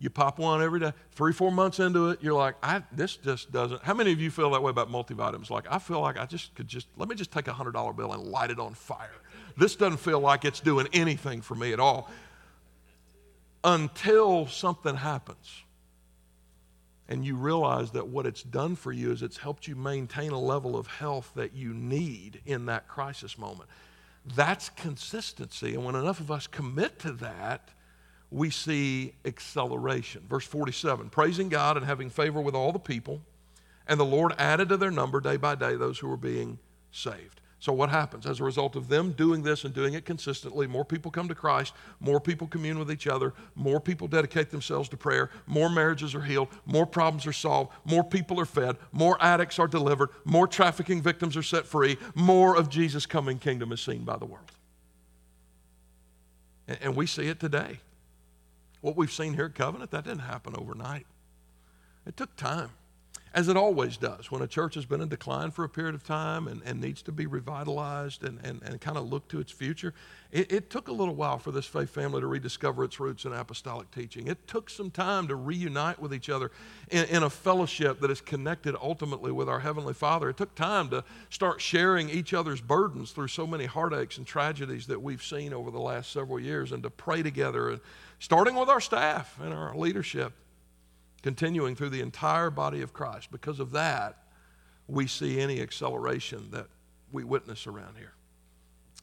[0.00, 0.92] You pop one every day.
[1.12, 3.82] Three, four months into it, you're like, I, this just doesn't.
[3.82, 5.50] How many of you feel that way about multivitamins?
[5.50, 8.12] Like, I feel like I just could just, let me just take a $100 bill
[8.12, 9.10] and light it on fire.
[9.56, 12.08] This doesn't feel like it's doing anything for me at all
[13.64, 15.64] until something happens.
[17.08, 20.38] And you realize that what it's done for you is it's helped you maintain a
[20.38, 23.68] level of health that you need in that crisis moment.
[24.36, 25.74] That's consistency.
[25.74, 27.70] And when enough of us commit to that,
[28.30, 30.22] we see acceleration.
[30.28, 33.20] Verse 47 praising God and having favor with all the people.
[33.86, 36.58] And the Lord added to their number day by day those who were being
[36.92, 37.40] saved.
[37.60, 38.24] So, what happens?
[38.24, 41.34] As a result of them doing this and doing it consistently, more people come to
[41.34, 46.14] Christ, more people commune with each other, more people dedicate themselves to prayer, more marriages
[46.14, 50.46] are healed, more problems are solved, more people are fed, more addicts are delivered, more
[50.46, 54.52] trafficking victims are set free, more of Jesus' coming kingdom is seen by the world.
[56.68, 57.80] And we see it today.
[58.80, 61.06] What we've seen here at Covenant, that didn't happen overnight.
[62.06, 62.70] It took time
[63.34, 66.02] as it always does when a church has been in decline for a period of
[66.02, 69.52] time and, and needs to be revitalized and, and, and kind of look to its
[69.52, 69.92] future.
[70.32, 73.32] It, it, took a little while for this faith family to rediscover its roots in
[73.32, 74.26] apostolic teaching.
[74.26, 76.50] It took some time to reunite with each other
[76.90, 80.30] in, in a fellowship that is connected ultimately with our Heavenly Father.
[80.30, 84.86] It took time to start sharing each other's burdens through so many heartaches and tragedies
[84.86, 87.80] that we've seen over the last several years and to pray together, and
[88.18, 90.32] starting with our staff and our leadership
[91.22, 93.30] continuing through the entire body of Christ.
[93.30, 94.16] Because of that,
[94.86, 96.66] we see any acceleration that
[97.12, 98.12] we witness around here.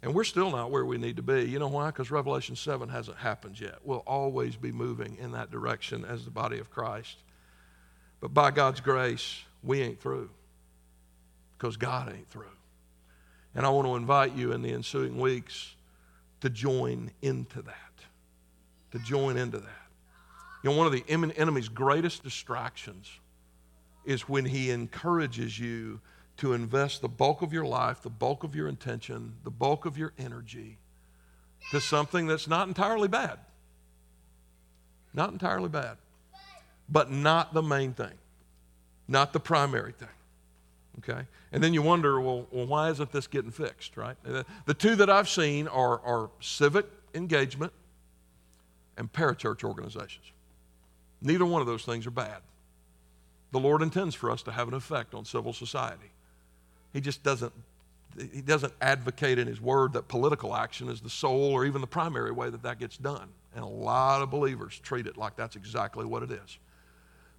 [0.01, 1.43] And we're still not where we need to be.
[1.43, 1.87] You know why?
[1.87, 3.79] Because Revelation 7 hasn't happened yet.
[3.83, 7.17] We'll always be moving in that direction as the body of Christ.
[8.19, 10.29] But by God's grace, we ain't through
[11.57, 12.45] because God ain't through.
[13.55, 15.75] And I want to invite you in the ensuing weeks
[16.41, 17.84] to join into that.
[18.95, 19.87] To join into that.
[20.63, 23.11] You know, one of the enemy's greatest distractions
[24.05, 25.99] is when he encourages you
[26.37, 29.97] to invest the bulk of your life, the bulk of your intention, the bulk of
[29.97, 30.77] your energy
[31.71, 33.37] to something that's not entirely bad.
[35.13, 35.97] Not entirely bad,
[36.87, 38.13] but not the main thing,
[39.09, 40.07] not the primary thing.
[40.99, 41.27] Okay?
[41.51, 44.15] And then you wonder, well, well why isn't this getting fixed, right?
[44.65, 47.73] The two that I've seen are, are civic engagement
[48.97, 50.25] and parachurch organizations.
[51.21, 52.41] Neither one of those things are bad.
[53.51, 56.11] The Lord intends for us to have an effect on civil society.
[56.93, 57.53] He just doesn't
[58.33, 61.87] he doesn't advocate in his word that political action is the sole or even the
[61.87, 63.27] primary way that that gets done.
[63.53, 66.57] And a lot of believers treat it like that's exactly what it is.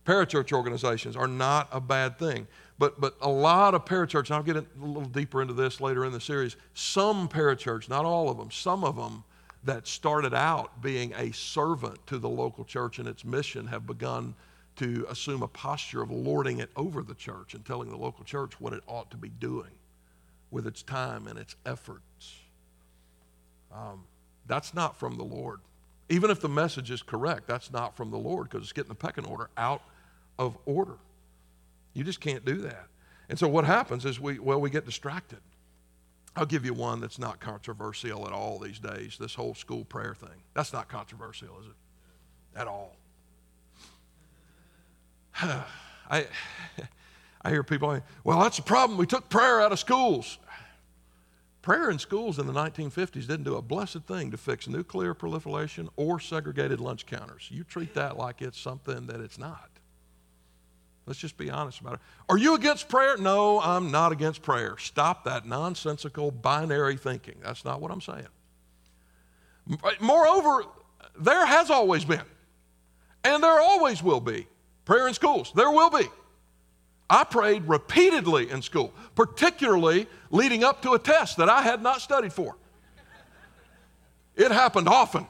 [0.04, 2.46] Parachurch organizations are not a bad thing,
[2.78, 6.12] but, but a lot of parachurches, I'll get a little deeper into this later in
[6.12, 9.24] the series, some parachurch, not all of them, some of them
[9.66, 14.34] that started out being a servant to the local church and its mission have begun
[14.76, 18.60] to assume a posture of lording it over the church and telling the local church
[18.60, 19.70] what it ought to be doing
[20.50, 22.36] with its time and its efforts.
[23.74, 24.04] Um,
[24.46, 25.60] that's not from the Lord.
[26.08, 28.94] Even if the message is correct, that's not from the Lord because it's getting the
[28.94, 29.82] pecking order out
[30.38, 30.96] of order.
[31.94, 32.86] You just can't do that.
[33.28, 35.40] And so what happens is we, well, we get distracted.
[36.37, 40.14] I'll give you one that's not controversial at all these days this whole school prayer
[40.14, 40.43] thing.
[40.55, 42.61] That's not controversial, is it?
[42.61, 42.95] At all.
[45.43, 46.26] I,
[47.43, 48.99] I hear people, well, that's the problem.
[48.99, 50.39] We took prayer out of schools.
[51.62, 55.89] Prayer in schools in the 1950s didn't do a blessed thing to fix nuclear proliferation
[55.97, 57.49] or segregated lunch counters.
[57.51, 59.70] You treat that like it's something that it's not.
[61.07, 62.00] Let's just be honest about it.
[62.28, 63.16] Are you against prayer?
[63.16, 64.76] No, I'm not against prayer.
[64.78, 67.36] Stop that nonsensical binary thinking.
[67.42, 68.26] That's not what I'm saying.
[70.00, 70.64] Moreover,
[71.18, 72.24] there has always been,
[73.24, 74.46] and there always will be,
[74.84, 75.52] prayer in schools.
[75.54, 76.07] There will be.
[77.09, 82.00] I prayed repeatedly in school, particularly leading up to a test that I had not
[82.00, 82.57] studied for.
[84.34, 85.26] It happened often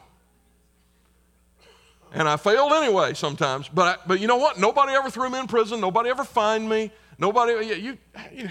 [2.12, 3.68] and I failed anyway sometimes.
[3.68, 4.58] But, I, but you know what?
[4.58, 5.80] Nobody ever threw me in prison.
[5.80, 6.90] Nobody ever fined me.
[7.18, 7.98] Nobody, you,
[8.32, 8.48] you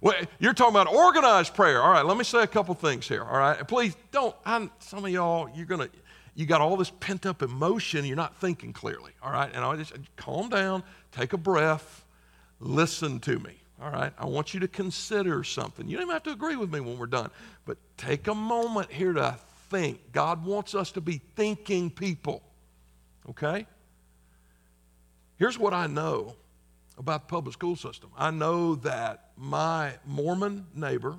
[0.00, 1.82] well, you're talking about organized prayer.
[1.82, 3.24] All right, let me say a couple things here.
[3.24, 5.90] All right, please don't, I'm, some of y'all, you're going to,
[6.34, 8.04] you got all this pent up emotion.
[8.04, 9.12] You're not thinking clearly.
[9.22, 12.04] All right, and I just calm down, take a breath,
[12.60, 13.60] listen to me.
[13.80, 15.88] All right, I want you to consider something.
[15.88, 17.30] You don't even have to agree with me when we're done,
[17.64, 19.38] but take a moment here to
[19.70, 20.12] think.
[20.12, 22.42] God wants us to be thinking people.
[23.30, 23.66] Okay?
[25.36, 26.36] Here's what I know
[26.96, 31.16] about the public school system I know that my Mormon neighbor,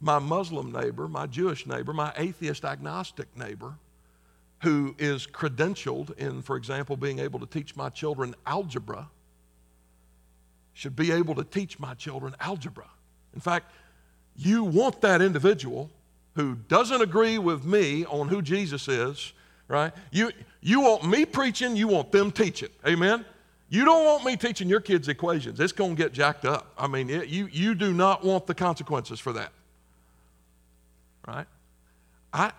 [0.00, 3.74] my Muslim neighbor, my Jewish neighbor, my atheist agnostic neighbor,
[4.62, 9.08] who is credentialed in, for example, being able to teach my children algebra,
[10.74, 12.88] should be able to teach my children algebra.
[13.34, 13.72] In fact,
[14.36, 15.90] you want that individual
[16.34, 19.32] who doesn't agree with me on who Jesus is
[19.70, 19.92] right?
[20.10, 22.68] You, you want me preaching, you want them teaching.
[22.86, 23.24] Amen?
[23.68, 25.60] You don't want me teaching your kids equations.
[25.60, 26.72] It's going to get jacked up.
[26.76, 29.52] I mean, it, you, you do not want the consequences for that.
[31.26, 31.46] Right?
[32.32, 32.52] I,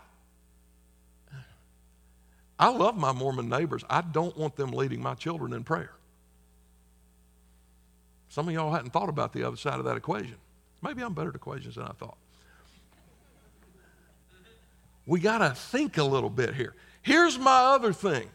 [2.57, 3.83] I love my Mormon neighbors.
[3.89, 5.91] I don't want them leading my children in prayer.
[8.29, 10.35] Some of y'all hadn't thought about the other side of that equation.
[10.81, 12.17] Maybe I'm better at equations than I thought.
[15.11, 16.73] We got to think a little bit here.
[17.01, 18.29] Here's my other thing.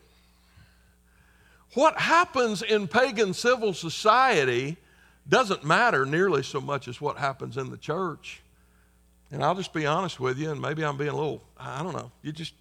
[1.73, 4.77] What happens in pagan civil society
[5.27, 8.43] doesn't matter nearly so much as what happens in the church.
[9.31, 11.95] And I'll just be honest with you, and maybe I'm being a little, I don't
[11.95, 12.13] know.
[12.21, 12.53] You just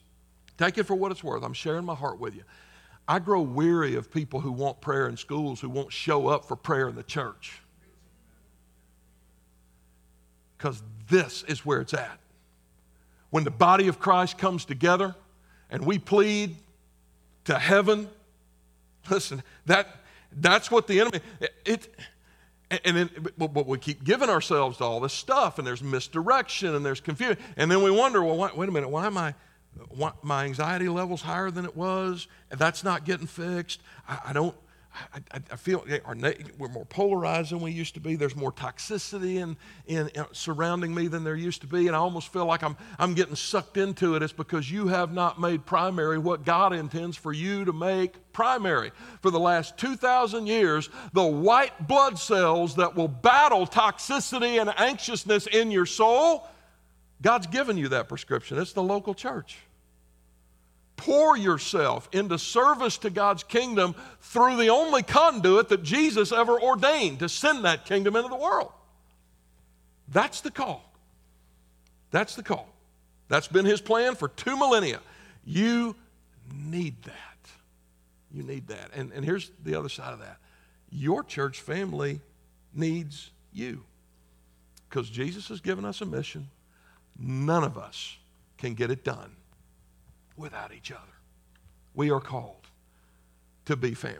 [0.58, 1.44] take it for what it's worth.
[1.44, 2.44] I'm sharing my heart with you.
[3.10, 6.56] I grow weary of people who want prayer in schools who won't show up for
[6.56, 7.60] prayer in the church.
[10.58, 12.18] Because this is where it's at.
[13.36, 15.14] When the body of Christ comes together
[15.70, 16.56] and we plead
[17.44, 18.08] to heaven,
[19.10, 19.90] listen, that,
[20.32, 21.20] that's what the enemy,
[21.66, 21.94] it,
[22.86, 26.86] and then, but we keep giving ourselves to all this stuff, and there's misdirection and
[26.86, 27.36] there's confusion.
[27.58, 29.34] And then we wonder, well, why, wait a minute, why am I,
[29.90, 32.28] why, my anxiety level's higher than it was?
[32.52, 33.82] And that's not getting fixed.
[34.08, 34.56] I, I don't,
[35.14, 36.16] I, I, feel our,
[36.58, 38.16] we're more polarized than we used to be.
[38.16, 41.88] There's more toxicity in, in, in, surrounding me than there used to be.
[41.88, 44.24] And I almost feel like I'm, I'm getting sucked into it.
[44.24, 48.92] It's because you have not made primary what God intends for you to make primary.
[49.22, 55.48] For the last 2,000 years, the white blood cells that will battle toxicity and anxiousness
[55.48, 56.48] in your soul,
[57.22, 58.58] God's given you that prescription.
[58.60, 59.58] It's the local church
[60.98, 67.20] pour yourself into service to God's kingdom through the only conduit that Jesus ever ordained
[67.20, 68.72] to send that kingdom into the world.
[70.08, 70.92] That's the call.
[72.12, 72.70] That's the call.
[73.28, 75.00] That's been his plan for two millennia.
[75.44, 75.96] You
[76.54, 77.14] need that.
[78.32, 78.92] You need that.
[78.94, 80.38] And, and here's the other side of that
[80.92, 82.22] your church family
[82.74, 83.84] needs you
[84.90, 86.48] because Jesus has given us a mission.
[87.20, 88.18] None of us
[88.58, 89.32] can get it done
[90.38, 91.02] without each other.
[91.94, 92.68] We are called
[93.66, 94.20] to be family.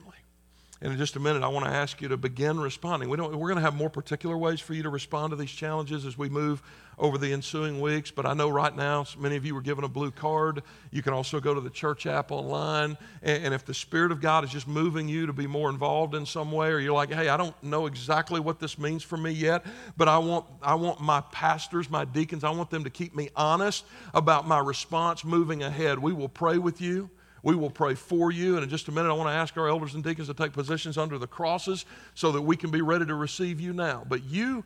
[0.82, 3.10] And in just a minute, I want to ask you to begin responding.
[3.10, 5.52] We don't, we're going to have more particular ways for you to respond to these
[5.52, 6.62] challenges as we move
[6.98, 8.12] over the ensuing weeks.
[8.12, 10.64] But I know right now, many of you were given a blue card.
[10.92, 12.98] You can also go to the church app online.
[13.22, 16.16] And, and if the Spirit of God is just moving you to be more involved
[16.16, 19.18] in some way, or you're like, hey, I don't know exactly what this means for
[19.18, 19.66] me yet,
[19.98, 23.30] but I want, I want my pastors, my deacons, I want them to keep me
[23.36, 26.00] honest about my response moving ahead.
[26.00, 27.10] We will pray with you.
[27.44, 28.56] We will pray for you.
[28.56, 30.52] And in just a minute, I want to ask our elders and deacons to take
[30.52, 31.86] positions under the crosses
[32.16, 34.04] so that we can be ready to receive you now.
[34.10, 34.66] But you,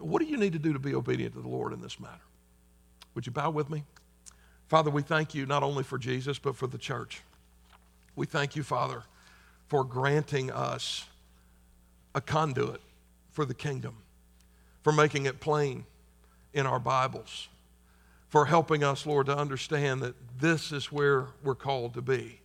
[0.00, 2.22] what do you need to do to be obedient to the Lord in this matter?
[3.14, 3.84] Would you bow with me?
[4.68, 7.22] Father, we thank you not only for Jesus, but for the church.
[8.16, 9.04] We thank you, Father,
[9.68, 11.06] for granting us
[12.14, 12.80] a conduit
[13.30, 13.96] for the kingdom,
[14.82, 15.84] for making it plain
[16.52, 17.48] in our Bibles
[18.28, 22.40] for helping us, Lord, to understand that this is where we're called to be.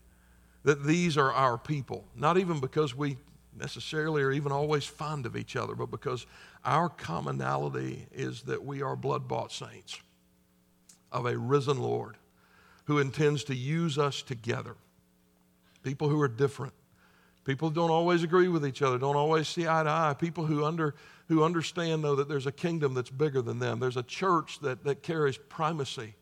[0.64, 3.18] That these are our people, not even because we
[3.58, 6.26] necessarily are even always fond of each other, but because
[6.64, 10.00] our commonality is that we are blood bought saints
[11.12, 12.18] of a risen Lord
[12.86, 14.76] who intends to use us together.
[15.84, 16.74] People who are different,
[17.46, 20.46] people who don't always agree with each other, don't always see eye to eye, people
[20.46, 20.96] who under
[21.28, 23.80] who understand, though, that there's a kingdom that's bigger than them.
[23.80, 26.16] There's a church that, that carries primacy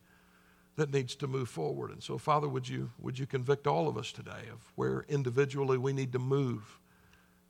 [0.76, 1.90] that needs to move forward.
[1.90, 5.76] And so, Father, would you, would you convict all of us today of where individually
[5.76, 6.78] we need to move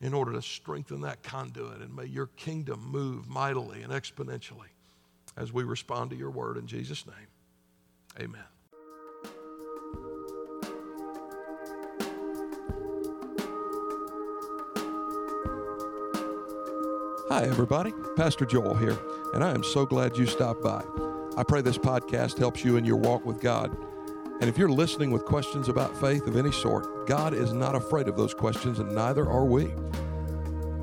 [0.03, 1.81] in order to strengthen that conduit?
[1.81, 4.69] And may your kingdom move mightily and exponentially
[5.37, 7.17] as we respond to your word in Jesus' name.
[8.21, 8.45] Amen.
[17.31, 17.95] Hi, everybody.
[18.15, 18.99] Pastor Joel here,
[19.33, 20.85] and I am so glad you stopped by.
[21.35, 23.75] I pray this podcast helps you in your walk with God.
[24.43, 28.09] And if you're listening with questions about faith of any sort, God is not afraid
[28.09, 29.73] of those questions, and neither are we.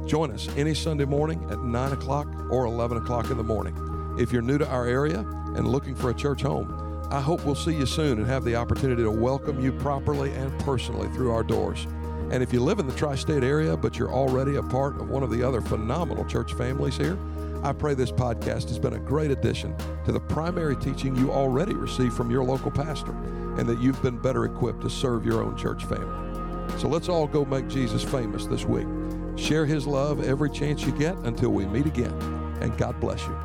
[0.08, 3.76] Join us any Sunday morning at 9 o'clock or 11 o'clock in the morning.
[4.18, 5.26] If you're new to our area
[5.58, 6.74] and looking for a church home,
[7.12, 10.58] I hope we'll see you soon and have the opportunity to welcome you properly and
[10.62, 11.86] personally through our doors.
[12.32, 15.10] And if you live in the tri state area, but you're already a part of
[15.10, 17.18] one of the other phenomenal church families here,
[17.62, 21.74] I pray this podcast has been a great addition to the primary teaching you already
[21.74, 23.14] receive from your local pastor,
[23.60, 26.80] and that you've been better equipped to serve your own church family.
[26.80, 28.88] So let's all go make Jesus famous this week.
[29.36, 32.14] Share his love every chance you get until we meet again,
[32.62, 33.38] and God bless you.